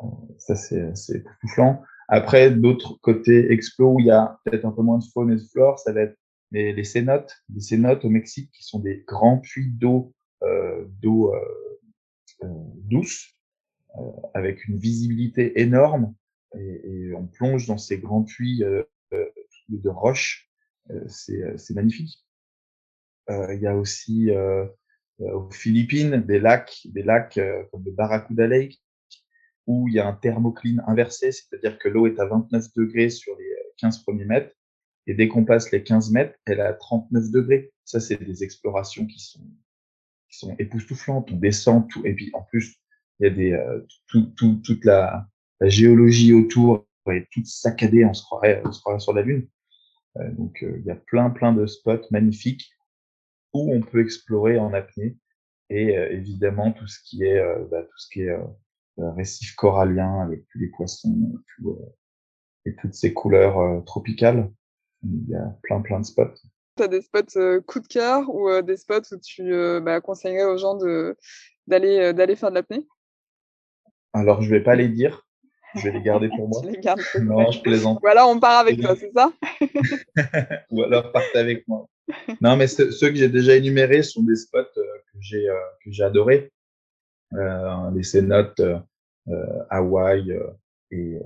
Euh, 0.00 0.06
ça, 0.38 0.56
c'est, 0.56 0.94
c'est 0.96 1.18
époustouflant. 1.18 1.82
Après, 2.08 2.50
d'autres 2.50 2.98
côtés 3.00 3.52
explo 3.52 3.94
où 3.94 4.00
il 4.00 4.06
y 4.06 4.10
a 4.10 4.40
peut-être 4.44 4.64
un 4.64 4.72
peu 4.72 4.82
moins 4.82 4.98
de 4.98 5.04
faune 5.14 5.30
et 5.30 5.36
de 5.36 5.46
flore, 5.52 5.78
ça 5.78 5.92
va 5.92 6.02
être 6.02 6.18
les, 6.50 6.72
les 6.72 6.84
cénotes, 6.84 7.32
les 7.54 7.60
cénotes 7.60 8.04
au 8.04 8.10
Mexique 8.10 8.50
qui 8.52 8.64
sont 8.64 8.80
des 8.80 9.04
grands 9.06 9.38
puits 9.38 9.70
d'eau, 9.70 10.12
euh, 10.42 10.84
d'eau 11.00 11.32
euh, 11.32 12.48
douce, 12.88 13.36
avec 14.34 14.66
une 14.66 14.78
visibilité 14.78 15.60
énorme 15.60 16.14
et, 16.58 16.80
et, 16.84 17.14
on 17.14 17.26
plonge 17.26 17.66
dans 17.66 17.78
ces 17.78 17.98
grands 17.98 18.24
puits 18.24 18.64
euh, 18.64 18.82
euh 19.12 19.26
de 19.68 19.88
roches. 19.88 20.50
Euh, 20.90 21.04
c'est, 21.06 21.42
euh, 21.42 21.56
magnifique. 21.74 22.24
Il 23.28 23.60
y 23.60 23.68
a 23.68 23.76
aussi 23.76 24.30
aux 25.20 25.50
Philippines 25.52 26.16
des 26.26 26.40
lacs, 26.40 26.80
des 26.86 27.04
lacs 27.04 27.38
comme 27.70 27.84
le 27.84 27.92
Barracuda 27.92 28.48
Lake, 28.48 28.82
où 29.68 29.86
il 29.86 29.94
y 29.94 30.00
a 30.00 30.08
un 30.08 30.14
thermocline 30.14 30.82
inversé, 30.88 31.30
c'est-à-dire 31.30 31.78
que 31.78 31.88
l'eau 31.88 32.08
est 32.08 32.18
à 32.18 32.26
29 32.26 32.74
degrés 32.74 33.08
sur 33.08 33.36
les 33.38 33.54
15 33.76 34.02
premiers 34.02 34.24
mètres, 34.24 34.52
et 35.06 35.14
dès 35.14 35.28
qu'on 35.28 35.44
passe 35.44 35.70
les 35.70 35.84
15 35.84 36.10
mètres, 36.10 36.36
elle 36.44 36.58
est 36.58 36.62
à 36.62 36.72
39 36.72 37.30
degrés. 37.30 37.72
Ça, 37.84 38.00
c'est 38.00 38.16
des 38.16 38.42
explorations 38.42 39.06
qui 39.06 39.20
sont, 39.20 39.46
qui 40.28 40.38
sont 40.38 40.56
époustouflantes. 40.58 41.30
On 41.30 41.36
descend 41.36 41.88
tout, 41.88 42.04
et 42.04 42.14
puis 42.14 42.30
en 42.32 42.42
plus, 42.42 42.80
il 43.20 43.24
y 43.24 43.26
a 43.28 43.30
des, 43.30 43.84
tout, 44.08 44.32
tout, 44.36 44.60
toute 44.64 44.84
la, 44.84 45.28
la 45.60 45.68
géologie 45.68 46.32
autour 46.32 46.86
est 47.08 47.28
toute 47.32 47.46
saccadée, 47.46 48.04
on 48.04 48.14
se 48.14 48.22
croirait, 48.22 48.62
on 48.64 48.72
se 48.72 48.80
croirait 48.80 49.00
sur 49.00 49.12
la 49.12 49.22
Lune. 49.22 49.48
Euh, 50.16 50.30
donc 50.32 50.62
euh, 50.62 50.78
il 50.78 50.84
y 50.86 50.90
a 50.90 50.96
plein 50.96 51.30
plein 51.30 51.52
de 51.52 51.66
spots 51.66 52.06
magnifiques 52.10 52.70
où 53.52 53.72
on 53.72 53.80
peut 53.80 54.00
explorer 54.00 54.58
en 54.58 54.72
apnée 54.74 55.16
et 55.68 55.96
euh, 55.96 56.10
évidemment 56.10 56.72
tout 56.72 56.86
ce 56.86 56.98
qui 57.04 57.24
est 57.24 57.42
bah, 57.70 57.82
tout 57.82 57.98
ce 57.98 58.08
qui 58.10 58.22
est 58.22 58.36
récif 58.98 59.54
corallien 59.54 60.20
avec 60.20 60.46
tous 60.48 60.58
les 60.58 60.68
poissons 60.68 61.32
et 62.66 62.74
toutes 62.76 62.94
ces 62.94 63.12
couleurs 63.14 63.84
tropicales. 63.84 64.50
Il 65.02 65.28
y 65.28 65.34
a 65.34 65.56
plein 65.62 65.80
plein 65.80 66.00
de 66.00 66.04
spots. 66.04 66.34
Tu 66.76 66.82
as 66.82 66.88
des 66.88 67.00
spots 67.00 67.62
coup 67.66 67.80
de 67.80 67.86
cœur 67.86 68.28
ou 68.28 68.50
des 68.62 68.76
spots 68.76 69.12
où 69.12 69.18
tu 69.22 69.52
bah, 69.80 70.00
conseillerais 70.00 70.44
aux 70.44 70.58
gens 70.58 70.76
d'aller 71.66 72.12
d'aller 72.12 72.36
faire 72.36 72.50
de 72.50 72.56
l'apnée? 72.56 72.86
Alors 74.12 74.42
je 74.42 74.50
vais 74.50 74.62
pas 74.62 74.74
les 74.74 74.88
dire 74.88 75.24
je 75.76 75.82
vais 75.84 75.92
les 75.92 76.02
garder 76.02 76.28
pour 76.28 76.48
moi. 76.48 76.62
les 76.64 76.78
gardes 76.78 77.00
non, 77.22 77.50
je 77.50 77.60
plaisante. 77.60 78.00
Ou 78.02 78.06
alors 78.06 78.30
on 78.30 78.40
part 78.40 78.58
avec 78.60 78.80
toi, 78.80 78.96
c'est 78.96 79.12
ça? 79.12 79.32
Ou 80.70 80.82
alors 80.82 81.12
partez 81.12 81.38
avec 81.38 81.66
moi. 81.68 81.86
Non, 82.40 82.56
mais 82.56 82.66
ceux 82.66 82.88
que 82.90 83.14
j'ai 83.14 83.28
déjà 83.28 83.56
énumérés 83.56 84.02
sont 84.02 84.22
des 84.22 84.36
spots 84.36 84.58
euh, 84.58 84.82
que 85.12 85.18
j'ai 85.20 85.48
euh, 85.48 85.54
que 85.84 85.90
j'ai 85.90 86.02
adorés. 86.02 86.52
Euh, 87.34 87.90
les 87.94 88.02
cénotes, 88.02 88.58
euh, 88.60 89.62
Hawaï 89.70 90.36
et, 90.90 91.18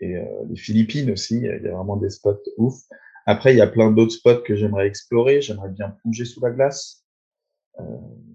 et 0.00 0.14
les 0.48 0.56
Philippines 0.56 1.10
aussi. 1.12 1.36
Il 1.36 1.44
y 1.44 1.68
a 1.68 1.72
vraiment 1.76 1.96
des 1.96 2.10
spots 2.10 2.42
ouf. 2.56 2.74
Après, 3.26 3.54
il 3.54 3.58
y 3.58 3.60
a 3.60 3.68
plein 3.68 3.92
d'autres 3.92 4.12
spots 4.14 4.42
que 4.42 4.56
j'aimerais 4.56 4.88
explorer. 4.88 5.40
J'aimerais 5.40 5.68
bien 5.68 5.90
plonger 6.02 6.24
sous 6.24 6.40
la 6.40 6.50
glace. 6.50 7.04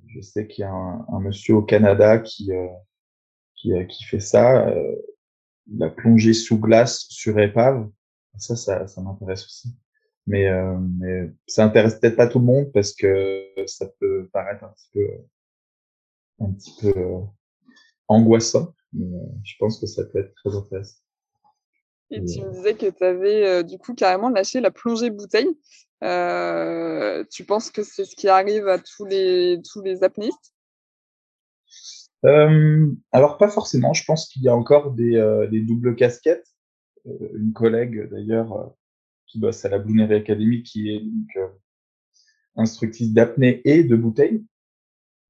je 0.08 0.22
sais 0.22 0.48
qu'il 0.48 0.62
y 0.62 0.66
a 0.66 0.72
un, 0.72 1.06
un, 1.12 1.20
monsieur 1.20 1.56
au 1.56 1.62
Canada 1.62 2.20
qui 2.20 2.52
qui, 3.56 3.72
qui 3.90 4.04
fait 4.06 4.22
ça 4.22 4.74
la 5.74 5.90
plongée 5.90 6.34
sous 6.34 6.60
glace 6.60 7.06
sur 7.10 7.40
épave, 7.40 7.90
ça, 8.38 8.56
ça, 8.56 8.88
ça 8.88 9.02
m'intéresse 9.02 9.46
aussi. 9.46 9.70
Mais, 10.28 10.48
euh, 10.48 10.78
mais 11.00 11.32
ça 11.48 11.66
intéresse 11.66 12.00
peut-être 12.00 12.16
pas 12.16 12.28
tout 12.28 12.40
le 12.40 12.46
monde 12.46 12.72
parce 12.74 12.94
que 12.94 13.48
ça 13.68 13.88
peut 14.00 14.28
paraître 14.34 14.64
un 14.64 14.70
petit 14.70 14.90
peu, 14.94 15.08
un 16.40 16.52
petit 16.52 16.74
peu 16.82 16.94
euh, 16.98 17.20
angoissant. 18.08 18.74
Mais 18.94 19.06
euh, 19.06 19.26
je 19.44 19.54
pense 19.60 19.80
que 19.80 19.86
ça 19.86 20.04
peut 20.04 20.20
être 20.20 20.34
très 20.36 20.56
intéressant. 20.56 20.98
Et 22.12 22.24
tu 22.24 22.42
me 22.42 22.52
disais 22.52 22.76
que 22.76 22.90
tu 22.90 23.04
avais 23.04 23.64
du 23.64 23.80
coup 23.80 23.96
carrément 23.96 24.30
lâché 24.30 24.62
la 24.62 24.70
plongée 24.70 25.10
bouteille. 25.10 25.58
Euh, 26.04 27.24
tu 27.32 27.46
penses 27.46 27.72
que 27.72 27.84
c'est 27.84 28.06
ce 28.06 28.16
qui 28.16 28.28
arrive 28.28 28.68
à 28.68 28.78
tous 28.80 29.06
les 29.06 29.60
tous 29.72 29.82
les 29.82 30.04
apnéistes? 30.04 30.54
Euh, 32.26 32.92
alors 33.12 33.38
pas 33.38 33.50
forcément. 33.50 33.94
Je 33.94 34.04
pense 34.06 34.28
qu'il 34.28 34.44
y 34.44 34.50
a 34.50 34.56
encore 34.56 34.92
des, 34.92 35.16
euh, 35.16 35.48
doubles 35.52 35.96
casquettes. 35.96 36.48
Euh, 37.08 37.30
une 37.36 37.54
collègue 37.54 38.10
d'ailleurs 38.10 38.54
euh, 38.54 38.66
qui 39.28 39.40
bosse 39.40 39.64
à 39.66 39.70
la 39.70 39.80
Bloonery 39.80 40.16
Academy, 40.16 40.64
qui 40.64 40.90
est 40.90 41.00
donc 41.00 41.52
instructrice 42.56 43.14
d'apnée 43.14 43.62
et 43.66 43.84
de 43.84 43.96
bouteille. 43.96 44.46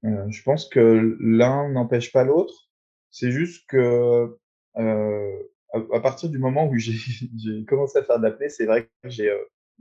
je 0.03 0.43
pense 0.43 0.69
que 0.69 1.17
l'un 1.19 1.69
n'empêche 1.69 2.11
pas 2.11 2.23
l'autre. 2.23 2.69
C'est 3.11 3.31
juste 3.31 3.67
que 3.67 4.37
à, 4.75 5.99
partir 6.01 6.29
du 6.29 6.37
moment 6.37 6.67
où 6.67 6.77
j'ai 6.77 7.65
commencé 7.65 7.97
à 7.97 8.03
faire 8.03 8.19
de 8.19 8.23
l'apnée, 8.23 8.49
c'est 8.49 8.65
vrai 8.65 8.89
que 9.01 9.09
j'ai 9.09 9.31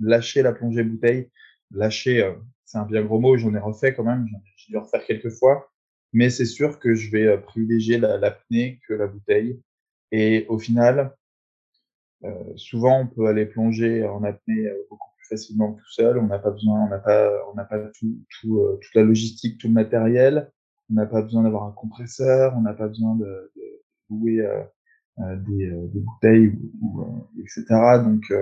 lâché 0.01 0.43
la 0.43 0.53
plongée 0.53 0.85
bouteille. 0.85 1.31
Lâché, 1.71 2.33
c'est 2.65 2.79
un 2.79 2.87
bien 2.87 3.03
gros 3.03 3.21
mot. 3.21 3.37
J'en 3.37 3.55
ai 3.55 3.59
refait 3.59 3.95
quand 3.95 4.05
même. 4.05 4.27
J'ai 4.57 4.73
dû 4.73 4.79
refaire 4.79 5.05
quelques 5.05 5.31
fois 5.31 5.74
mais 6.15 6.31
c'est 6.31 6.47
sûr 6.47 6.79
que 6.79 6.95
je 6.95 7.11
vais 7.11 7.27
euh, 7.27 7.37
privilégier 7.37 7.99
l'apnée 7.99 8.81
que 8.89 8.95
la 8.95 9.09
bouteille. 9.09 9.61
Et 10.13 10.47
au 10.49 10.59
final, 10.59 11.15
euh, 12.25 12.31
souvent 12.57 13.01
on 13.01 13.07
peut 13.09 13.27
aller 13.27 13.47
plonger 13.47 14.07
en 14.07 14.23
apnée 14.23 14.67
euh, 14.67 14.87
beaucoup 14.89 15.11
plus 15.17 15.27
facilement 15.29 15.73
tout 15.75 15.91
seul. 15.91 16.19
On 16.19 16.27
n'a 16.27 16.39
pas 16.39 16.53
besoin, 16.53 16.85
on 16.85 16.89
n'a 16.89 17.01
pas, 17.01 17.31
on 17.51 17.55
n'a 17.55 17.65
pas 17.65 17.79
tout, 17.99 18.25
tout 18.41 18.61
euh, 18.61 18.79
toute 18.81 18.95
la 18.95 19.03
logistique, 19.03 19.59
tout 19.59 19.67
le 19.67 19.75
matériel. 19.75 20.51
On 20.91 20.95
n'a 20.95 21.07
pas 21.07 21.21
besoin 21.21 21.43
d'avoir 21.43 21.65
un 21.65 21.73
compresseur. 21.73 22.55
On 22.57 22.63
n'a 22.63 22.75
pas 22.75 22.87
besoin 22.87 23.17
de, 23.17 23.53
de 23.57 23.83
louer 24.11 24.41
euh, 24.41 25.37
des, 25.37 25.71
des, 25.71 26.01
bouteilles, 26.01 26.53
ou, 26.81 27.29
etc. 27.41 27.65
Donc 28.05 28.33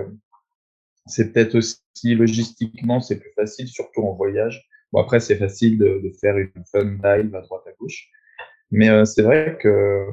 c'est 1.05 1.31
peut-être 1.33 1.55
aussi 1.55 1.79
logistiquement 2.15 3.01
c'est 3.01 3.19
plus 3.19 3.31
facile, 3.35 3.67
surtout 3.67 4.01
en 4.01 4.13
voyage 4.13 4.67
Bon, 4.93 5.01
après, 5.01 5.19
c'est 5.19 5.37
facile 5.37 5.79
de, 5.79 6.01
de, 6.03 6.11
faire 6.21 6.37
une 6.37 6.51
fun 6.71 6.85
dive 6.85 7.35
à 7.35 7.41
droite 7.41 7.63
à 7.65 7.71
gauche. 7.79 8.11
Mais 8.69 8.89
euh, 8.89 9.05
c'est 9.05 9.23
vrai 9.23 9.57
que 9.59 10.05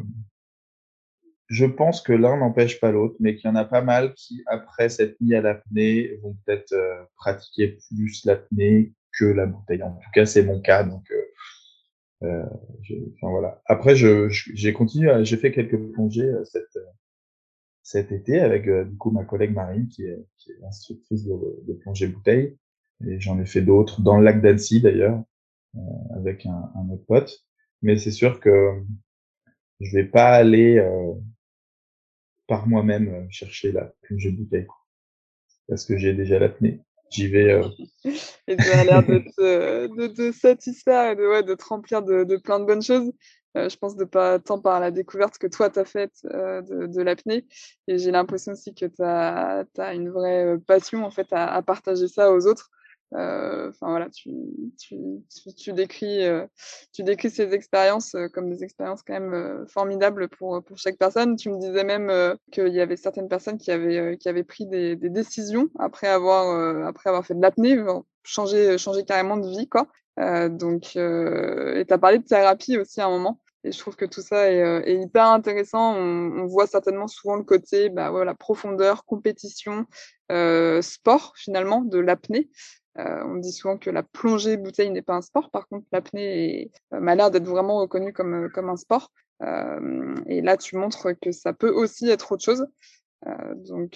je 1.48 1.66
pense 1.66 2.00
que 2.00 2.14
l'un 2.14 2.38
n'empêche 2.38 2.80
pas 2.80 2.90
l'autre, 2.90 3.14
mais 3.20 3.36
qu'il 3.36 3.50
y 3.50 3.52
en 3.52 3.56
a 3.56 3.66
pas 3.66 3.82
mal 3.82 4.14
qui, 4.14 4.42
après 4.46 4.88
s'être 4.88 5.20
mis 5.20 5.34
à 5.34 5.42
l'apnée, 5.42 6.16
vont 6.22 6.34
peut-être 6.46 6.72
euh, 6.72 7.04
pratiquer 7.16 7.76
plus 7.90 8.24
l'apnée 8.24 8.94
que 9.18 9.26
la 9.26 9.44
bouteille. 9.44 9.82
En 9.82 9.92
tout 9.92 10.10
cas, 10.14 10.24
c'est 10.24 10.44
mon 10.44 10.62
cas. 10.62 10.82
Donc, 10.82 11.10
euh, 11.10 11.24
euh 12.22 12.46
enfin, 13.16 13.30
voilà. 13.30 13.60
Après, 13.66 13.96
je, 13.96 14.28
j'ai 14.30 14.72
continué, 14.72 15.12
j'ai 15.26 15.36
fait 15.36 15.52
quelques 15.52 15.78
plongées 15.92 16.32
cette, 16.44 16.78
cet 17.82 18.12
été 18.12 18.40
avec 18.40 18.64
du 18.66 18.96
coup 18.96 19.10
ma 19.10 19.24
collègue 19.24 19.52
Marine, 19.52 19.88
qui 19.88 20.06
est, 20.06 20.24
qui 20.38 20.52
est 20.52 20.64
instructrice 20.64 21.26
de, 21.26 21.36
de 21.66 21.74
plongée 21.74 22.06
bouteille. 22.06 22.56
Et 23.06 23.20
j'en 23.20 23.40
ai 23.40 23.46
fait 23.46 23.62
d'autres 23.62 24.00
dans 24.02 24.18
le 24.18 24.24
lac 24.24 24.40
d'Annecy 24.42 24.80
d'ailleurs, 24.80 25.22
euh, 25.76 25.80
avec 26.16 26.46
un, 26.46 26.70
un, 26.74 26.90
autre 26.90 27.04
pote. 27.06 27.44
Mais 27.82 27.96
c'est 27.96 28.10
sûr 28.10 28.40
que 28.40 28.82
je 29.80 29.96
vais 29.96 30.04
pas 30.04 30.28
aller 30.28 30.78
euh, 30.78 31.12
par 32.46 32.66
moi-même 32.66 33.08
euh, 33.08 33.26
chercher 33.30 33.72
la 33.72 33.92
plongée 34.02 34.32
de 34.32 34.36
bouteille. 34.36 34.66
Parce 35.68 35.86
que 35.86 35.96
j'ai 35.96 36.12
déjà 36.12 36.38
l'apnée. 36.38 36.80
J'y 37.10 37.28
vais. 37.28 37.52
Euh... 37.52 37.68
et 38.46 38.56
tu 38.56 38.68
as 38.70 38.84
l'air 38.84 39.02
de 39.06 39.18
te, 39.36 39.86
de 39.96 40.06
te 40.08 40.32
satisfaire 40.32 41.12
et 41.12 41.16
de, 41.16 41.26
ouais, 41.26 41.42
de 41.42 41.54
te 41.54 41.64
remplir 41.64 42.02
de, 42.02 42.24
de 42.24 42.36
plein 42.36 42.60
de 42.60 42.66
bonnes 42.66 42.82
choses. 42.82 43.12
Euh, 43.56 43.68
je 43.68 43.76
pense 43.76 43.96
de 43.96 44.04
pas 44.04 44.38
tant 44.38 44.60
par 44.60 44.78
la 44.78 44.92
découverte 44.92 45.38
que 45.38 45.48
toi 45.48 45.70
tu 45.70 45.80
as 45.80 45.84
faite 45.84 46.14
euh, 46.26 46.62
de, 46.62 46.86
de 46.86 47.02
l'apnée. 47.02 47.46
Et 47.88 47.98
j'ai 47.98 48.10
l'impression 48.10 48.52
aussi 48.52 48.74
que 48.74 48.86
tu 48.86 49.02
as, 49.02 49.64
as, 49.78 49.94
une 49.94 50.10
vraie 50.10 50.56
passion 50.66 51.04
en 51.04 51.10
fait 51.10 51.32
à, 51.32 51.52
à 51.52 51.62
partager 51.62 52.06
ça 52.06 52.32
aux 52.32 52.46
autres. 52.46 52.70
Enfin 53.12 53.88
voilà, 53.88 54.08
tu, 54.10 54.30
tu, 54.78 54.96
tu, 55.56 55.72
décris, 55.72 56.20
tu 56.92 57.02
décris 57.02 57.30
ces 57.30 57.52
expériences 57.52 58.14
comme 58.32 58.50
des 58.50 58.62
expériences 58.62 59.02
quand 59.02 59.18
même 59.18 59.66
formidables 59.68 60.28
pour, 60.28 60.62
pour 60.62 60.78
chaque 60.78 60.96
personne. 60.96 61.36
Tu 61.36 61.50
me 61.50 61.58
disais 61.58 61.84
même 61.84 62.36
qu'il 62.52 62.72
y 62.72 62.80
avait 62.80 62.96
certaines 62.96 63.28
personnes 63.28 63.58
qui 63.58 63.70
avaient, 63.70 64.16
qui 64.18 64.28
avaient 64.28 64.44
pris 64.44 64.66
des, 64.66 64.96
des 64.96 65.10
décisions 65.10 65.68
après 65.78 66.08
avoir, 66.08 66.86
après 66.86 67.10
avoir 67.10 67.26
fait 67.26 67.34
de 67.34 67.42
l'apnée, 67.42 67.76
changer, 68.22 68.78
changer 68.78 69.04
carrément 69.04 69.36
de 69.36 69.48
vie, 69.48 69.68
quoi. 69.68 69.88
donc, 70.48 70.96
et 70.96 71.84
tu 71.86 71.94
as 71.94 71.98
parlé 71.98 72.18
de 72.18 72.24
thérapie 72.24 72.78
aussi 72.78 73.00
à 73.00 73.06
un 73.06 73.10
moment. 73.10 73.40
Et 73.62 73.72
je 73.72 73.78
trouve 73.78 73.96
que 73.96 74.06
tout 74.06 74.22
ça 74.22 74.50
est, 74.50 74.62
euh, 74.62 74.82
est 74.84 75.02
hyper 75.02 75.26
intéressant. 75.26 75.94
On, 75.94 76.40
on, 76.40 76.46
voit 76.46 76.66
certainement 76.66 77.08
souvent 77.08 77.36
le 77.36 77.42
côté 77.42 77.90
bah, 77.90 78.10
voilà, 78.10 78.34
profondeur, 78.34 79.04
compétition, 79.04 79.86
euh, 80.32 80.80
sport 80.80 81.34
finalement 81.36 81.82
de 81.82 81.98
l'apnée. 81.98 82.48
Euh, 83.00 83.22
on 83.24 83.36
dit 83.36 83.52
souvent 83.52 83.78
que 83.78 83.90
la 83.90 84.02
plongée 84.02 84.56
bouteille 84.56 84.90
n'est 84.90 85.02
pas 85.02 85.14
un 85.14 85.22
sport. 85.22 85.50
Par 85.50 85.68
contre, 85.68 85.86
l'apnée 85.92 86.70
euh, 86.92 87.00
m'a 87.00 87.14
l'air 87.14 87.30
d'être 87.30 87.46
vraiment 87.46 87.78
reconnue 87.78 88.12
comme, 88.12 88.34
euh, 88.34 88.68
un 88.68 88.76
sport. 88.76 89.10
et 90.26 90.42
là, 90.42 90.56
tu 90.56 90.76
montres 90.76 91.08
que 91.20 91.32
ça 91.32 91.52
peut 91.52 91.70
aussi 91.70 92.08
être 92.08 92.32
autre 92.32 92.44
chose. 92.44 92.66
Donc, 93.56 93.94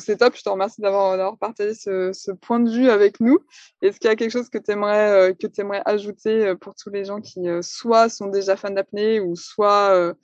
c'est 0.00 0.16
top. 0.18 0.36
Je 0.36 0.42
te 0.42 0.48
remercie 0.48 0.80
d'avoir 0.80 1.38
partagé 1.38 1.74
ce, 1.74 2.32
point 2.32 2.60
de 2.60 2.70
vue 2.70 2.90
avec 2.90 3.20
nous. 3.20 3.38
Est-ce 3.82 3.98
qu'il 3.98 4.08
y 4.08 4.12
a 4.12 4.16
quelque 4.16 4.30
chose 4.30 4.50
que 4.50 4.58
tu 4.58 4.70
aimerais 4.72 5.82
ajouter 5.86 6.54
pour 6.60 6.74
tous 6.74 6.90
les 6.90 7.04
gens 7.04 7.20
qui 7.20 7.40
soit 7.62 8.08
sont 8.08 8.28
déjà 8.28 8.56
fans 8.56 8.70
d'apnée 8.70 9.20
ou 9.20 9.34
soit 9.36 10.14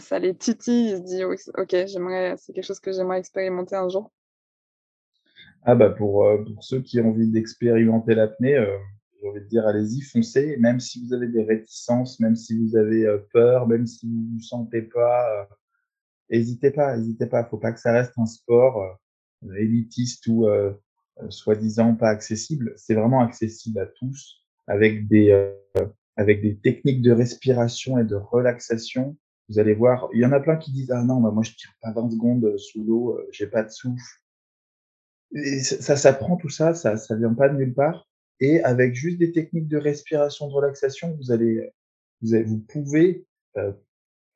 ça 0.00 0.18
les 0.18 0.34
titille, 0.34 0.90
ils 0.90 0.96
se 0.98 1.02
disent 1.02 1.52
ok, 1.56 1.86
j'aimerais, 1.86 2.34
c'est 2.36 2.52
quelque 2.52 2.66
chose 2.66 2.80
que 2.80 2.92
j'aimerais 2.92 3.18
expérimenter 3.18 3.76
un 3.76 3.88
jour. 3.88 4.10
Ah 5.64 5.74
bah 5.74 5.90
pour, 5.90 6.26
pour 6.46 6.64
ceux 6.64 6.80
qui 6.80 7.00
ont 7.00 7.10
envie 7.10 7.28
d'expérimenter 7.28 8.14
l'apnée, 8.14 8.64
j'ai 9.20 9.28
envie 9.28 9.40
de 9.40 9.46
dire 9.46 9.66
allez-y, 9.66 10.00
foncez. 10.00 10.56
Même 10.58 10.80
si 10.80 11.04
vous 11.04 11.12
avez 11.12 11.28
des 11.28 11.44
réticences, 11.44 12.18
même 12.20 12.36
si 12.36 12.58
vous 12.58 12.76
avez 12.76 13.06
peur, 13.32 13.68
même 13.68 13.86
si 13.86 14.06
vous 14.06 14.12
ne 14.12 14.32
vous 14.34 14.42
sentez 14.42 14.82
pas 14.82 15.48
N'hésitez 16.30 16.70
pas, 16.70 16.96
n'hésitez 16.96 17.26
pas. 17.26 17.44
Faut 17.44 17.58
pas 17.58 17.72
que 17.72 17.80
ça 17.80 17.92
reste 17.92 18.12
un 18.16 18.26
sport 18.26 18.98
euh, 19.44 19.54
élitiste 19.56 20.26
ou 20.28 20.46
euh, 20.46 20.72
euh, 21.22 21.30
soi-disant 21.30 21.94
pas 21.96 22.08
accessible. 22.08 22.72
C'est 22.76 22.94
vraiment 22.94 23.20
accessible 23.20 23.80
à 23.80 23.86
tous 23.86 24.36
avec 24.66 25.08
des 25.08 25.52
avec 26.16 26.42
des 26.42 26.56
techniques 26.58 27.02
de 27.02 27.10
respiration 27.10 27.98
et 27.98 28.04
de 28.04 28.14
relaxation. 28.14 29.16
Vous 29.48 29.58
allez 29.58 29.74
voir, 29.74 30.08
il 30.12 30.20
y 30.20 30.26
en 30.26 30.30
a 30.30 30.38
plein 30.38 30.56
qui 30.56 30.70
disent 30.70 30.92
ah 30.92 31.02
non, 31.02 31.20
bah, 31.20 31.32
moi 31.32 31.42
je 31.42 31.52
tire 31.52 31.72
pas 31.82 31.92
20 31.92 32.10
secondes 32.10 32.56
sous 32.56 32.84
l'eau, 32.84 33.18
j'ai 33.32 33.48
pas 33.48 33.64
de 33.64 33.70
souffle. 33.70 34.20
Ça 35.32 35.96
s'apprend 35.96 36.36
tout 36.36 36.48
ça, 36.48 36.74
ça 36.74 36.96
ça 36.96 37.14
vient 37.16 37.34
pas 37.34 37.48
de 37.48 37.56
nulle 37.56 37.74
part. 37.74 38.08
Et 38.40 38.62
avec 38.62 38.94
juste 38.94 39.18
des 39.18 39.32
techniques 39.32 39.68
de 39.68 39.76
respiration, 39.76 40.48
de 40.48 40.52
relaxation, 40.52 41.16
vous 41.16 41.30
allez 41.30 41.70
vous, 42.20 42.36
vous 42.44 42.58
pouvez 42.58 43.26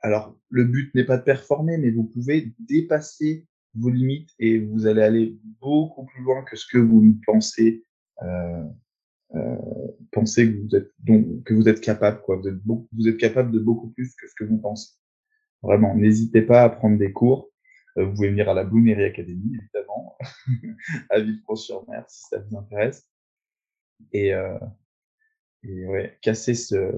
alors, 0.04 0.38
le 0.50 0.64
but 0.64 0.94
n'est 0.94 1.04
pas 1.04 1.16
de 1.16 1.22
performer, 1.22 1.78
mais 1.78 1.90
vous 1.90 2.04
pouvez 2.04 2.52
dépasser 2.58 3.46
vos 3.74 3.88
limites 3.88 4.28
et 4.38 4.58
vous 4.58 4.86
allez 4.86 5.00
aller 5.00 5.38
beaucoup 5.62 6.04
plus 6.04 6.22
loin 6.22 6.44
que 6.44 6.56
ce 6.56 6.66
que 6.70 6.76
vous 6.76 7.16
pensez, 7.26 7.82
euh, 8.22 8.64
euh, 9.34 9.56
pensez 10.12 10.52
que 10.52 10.60
vous 10.60 10.76
êtes, 10.76 10.92
que 11.46 11.54
vous 11.54 11.70
êtes 11.70 11.80
capable, 11.80 12.20
quoi. 12.20 12.36
Vous 12.36 12.48
êtes, 12.48 12.56
vous 12.66 13.08
êtes 13.08 13.16
capable 13.16 13.50
de 13.50 13.58
beaucoup 13.58 13.88
plus 13.92 14.14
que 14.14 14.28
ce 14.28 14.34
que 14.34 14.44
vous 14.44 14.58
pensez. 14.58 14.92
Vraiment, 15.62 15.94
n'hésitez 15.94 16.42
pas 16.42 16.64
à 16.64 16.68
prendre 16.68 16.98
des 16.98 17.10
cours. 17.10 17.50
Euh, 17.96 18.06
vous 18.06 18.14
pouvez 18.14 18.30
venir 18.30 18.48
à 18.48 18.54
la 18.54 18.64
Blue 18.64 18.92
Academy, 19.04 19.56
évidemment, 19.56 20.18
à 21.10 21.20
Villefranche-sur-Mer, 21.20 22.04
si 22.08 22.24
ça 22.28 22.38
vous 22.38 22.56
intéresse. 22.56 23.06
Et, 24.12 24.34
euh, 24.34 24.58
et 25.62 25.86
ouais, 25.86 26.18
casser 26.20 26.54
ce, 26.54 26.92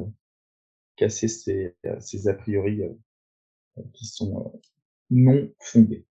casser 0.97 1.29
ces, 1.29 1.77
ces 2.01 2.29
a 2.29 2.35
priori 2.35 2.83
euh, 2.83 3.83
qui 3.93 4.07
sont 4.07 4.41
euh, 4.41 4.59
non 5.11 5.51
fondés. 5.61 6.07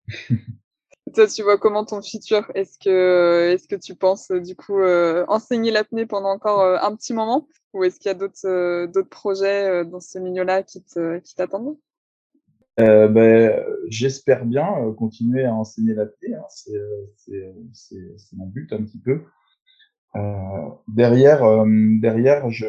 Toi, 1.14 1.26
tu 1.28 1.42
vois 1.42 1.58
comment 1.58 1.84
ton 1.84 2.02
futur 2.02 2.50
Est-ce 2.54 2.78
que, 2.78 3.52
est-ce 3.52 3.68
que 3.68 3.76
tu 3.76 3.94
penses 3.94 4.30
du 4.30 4.56
coup 4.56 4.82
enseigner 4.82 5.70
l'apnée 5.70 6.06
pendant 6.06 6.30
encore 6.30 6.62
un 6.62 6.96
petit 6.96 7.12
moment, 7.12 7.46
ou 7.72 7.84
est-ce 7.84 8.00
qu'il 8.00 8.08
y 8.08 8.10
a 8.10 8.14
d'autres 8.14 8.86
d'autres 8.86 9.10
projets 9.10 9.84
dans 9.84 10.00
ce 10.00 10.18
milieu-là 10.18 10.62
qui 10.62 10.82
te, 10.82 11.18
qui 11.18 11.34
t'attendent? 11.34 11.76
Euh, 12.80 13.08
ben, 13.08 13.64
j'espère 13.88 14.44
bien 14.44 14.92
continuer 14.98 15.44
à 15.44 15.54
enseigner 15.54 15.94
l'apnée. 15.94 16.34
Hein. 16.34 16.44
C'est, 16.48 17.54
c'est, 17.72 18.36
mon 18.36 18.46
but 18.46 18.72
un 18.72 18.82
petit 18.82 19.00
peu. 19.00 19.22
Euh, 20.16 20.68
derrière, 20.88 21.42
derrière, 22.00 22.50
je, 22.50 22.66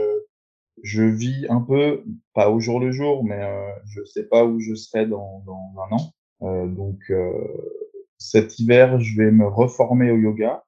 je 0.84 1.04
vis 1.04 1.46
un 1.50 1.62
peu, 1.62 2.04
pas 2.34 2.50
au 2.50 2.60
jour 2.60 2.80
le 2.80 2.92
jour, 2.92 3.24
mais 3.24 3.42
euh, 3.42 3.72
je 3.86 4.04
sais 4.04 4.24
pas 4.28 4.46
où 4.46 4.60
je 4.60 4.76
serai 4.76 5.06
dans, 5.06 5.44
dans 5.46 5.74
un 5.90 5.96
an. 5.96 6.14
Euh, 6.42 6.68
donc 6.68 7.00
euh, 7.10 7.32
cet 8.18 8.60
hiver, 8.60 9.00
je 9.00 9.18
vais 9.18 9.32
me 9.32 9.48
reformer 9.48 10.12
au 10.12 10.18
yoga. 10.18 10.64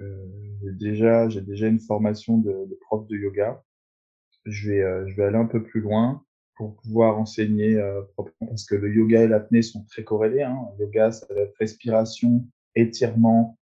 Euh, 0.00 0.26
j'ai 0.62 0.72
déjà, 0.72 1.28
j'ai 1.28 1.40
déjà 1.42 1.68
une 1.68 1.80
formation 1.80 2.38
de, 2.38 2.50
de, 2.50 2.78
prof 2.80 3.06
de 3.06 3.16
yoga. 3.16 3.62
Je 4.46 4.70
vais, 4.70 5.08
je 5.08 5.16
vais 5.16 5.24
aller 5.24 5.36
un 5.36 5.46
peu 5.46 5.62
plus 5.62 5.80
loin 5.80 6.24
pour 6.60 6.76
pouvoir 6.76 7.18
enseigner 7.18 7.80
proprement 8.12 8.48
parce 8.48 8.66
que 8.66 8.74
le 8.74 8.92
yoga 8.92 9.22
et 9.22 9.28
l'apnée 9.28 9.62
sont 9.62 9.82
très 9.86 10.04
corrélés. 10.04 10.42
Hein. 10.42 10.58
Yoga, 10.78 11.10
ça 11.10 11.26
va 11.34 11.40
être 11.40 11.56
respiration, 11.58 12.44
étirement, 12.74 13.58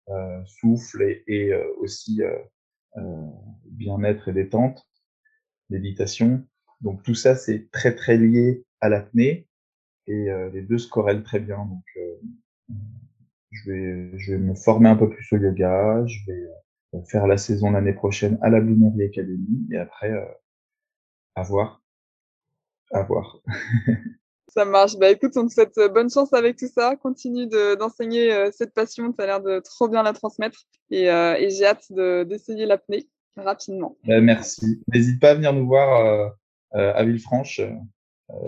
souffle 0.45 1.01
et, 1.01 1.23
et 1.25 1.55
aussi 1.79 2.21
bien-être 3.65 4.27
et 4.27 4.33
détente 4.33 4.87
méditation. 5.69 6.45
Donc 6.81 7.03
tout 7.03 7.15
ça, 7.15 7.35
c'est 7.35 7.69
très 7.71 7.95
très 7.95 8.17
lié 8.17 8.65
à 8.81 8.89
l'apnée 8.89 9.47
et 10.07 10.29
euh, 10.29 10.49
les 10.51 10.61
deux 10.61 10.77
se 10.77 10.89
corrèlent 10.89 11.23
très 11.23 11.39
bien. 11.39 11.65
Donc 11.65 11.83
euh, 11.97 12.75
je 13.51 13.71
vais 13.71 14.17
je 14.17 14.33
vais 14.33 14.39
me 14.39 14.55
former 14.55 14.89
un 14.89 14.95
peu 14.95 15.09
plus 15.09 15.25
au 15.33 15.37
yoga, 15.37 16.05
je 16.05 16.19
vais 16.27 16.47
euh, 16.95 17.03
faire 17.05 17.27
la 17.27 17.37
saison 17.37 17.71
l'année 17.71 17.93
prochaine 17.93 18.37
à 18.41 18.49
la 18.49 18.61
Bloomery 18.61 19.05
Academy 19.05 19.67
et 19.71 19.77
après 19.77 20.11
à 21.35 21.43
voir 21.43 21.82
à 22.93 23.03
voir. 23.03 23.39
Ça 24.47 24.65
marche. 24.65 24.97
Bah 24.97 25.09
écoute, 25.09 25.35
on 25.35 25.47
te 25.47 25.53
souhaite 25.53 25.79
bonne 25.93 26.11
chance 26.11 26.31
avec 26.33 26.57
tout 26.57 26.67
ça. 26.67 26.95
Continue 26.95 27.47
d'enseigner 27.47 28.51
cette 28.51 28.73
passion. 28.73 29.11
Tu 29.11 29.21
as 29.21 29.25
l'air 29.25 29.41
de 29.41 29.59
trop 29.59 29.87
bien 29.87 30.03
la 30.03 30.13
transmettre. 30.13 30.59
Et, 30.91 31.05
et 31.05 31.49
j'ai 31.49 31.65
hâte 31.65 31.91
d'essayer 31.91 32.67
l'apnée 32.67 33.07
rapidement. 33.37 33.97
Ben, 34.05 34.23
merci. 34.23 34.81
N'hésite 34.93 35.19
pas 35.19 35.31
à 35.31 35.35
venir 35.35 35.53
nous 35.53 35.67
voir 35.67 36.05
euh, 36.05 36.29
euh, 36.75 36.93
à 36.93 37.03
Villefranche, 37.03 37.59
euh, 37.59 37.71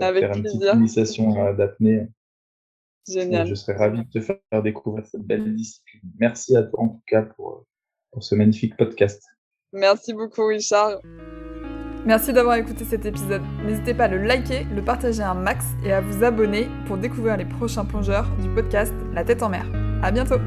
Avec 0.00 0.24
faire 0.24 0.36
une 0.36 0.42
petite 0.42 0.62
initiation 0.74 1.52
d'apnée. 1.54 2.08
Génial. 3.08 3.46
je 3.46 3.54
serais 3.54 3.76
ravi 3.76 4.04
de 4.04 4.10
te 4.10 4.20
faire 4.20 4.62
découvrir 4.64 5.06
cette 5.06 5.22
belle 5.22 5.54
discipline. 5.54 6.02
Merci 6.18 6.56
à 6.56 6.64
toi 6.64 6.82
en 6.82 6.88
tout 6.88 7.02
cas 7.06 7.22
pour, 7.22 7.64
pour 8.10 8.24
ce 8.24 8.34
magnifique 8.34 8.76
podcast. 8.76 9.22
Merci 9.72 10.12
beaucoup 10.12 10.44
Richard. 10.46 11.00
Merci 12.06 12.32
d'avoir 12.32 12.54
écouté 12.54 12.84
cet 12.84 13.04
épisode. 13.04 13.42
N'hésitez 13.66 13.92
pas 13.92 14.04
à 14.04 14.08
le 14.08 14.18
liker, 14.18 14.64
le 14.72 14.80
partager 14.80 15.22
un 15.22 15.34
max 15.34 15.66
et 15.84 15.92
à 15.92 16.00
vous 16.00 16.22
abonner 16.22 16.68
pour 16.86 16.98
découvrir 16.98 17.36
les 17.36 17.44
prochains 17.44 17.84
plongeurs 17.84 18.28
du 18.40 18.48
podcast 18.48 18.94
La 19.12 19.24
tête 19.24 19.42
en 19.42 19.48
mer. 19.48 19.66
À 20.02 20.12
bientôt! 20.12 20.38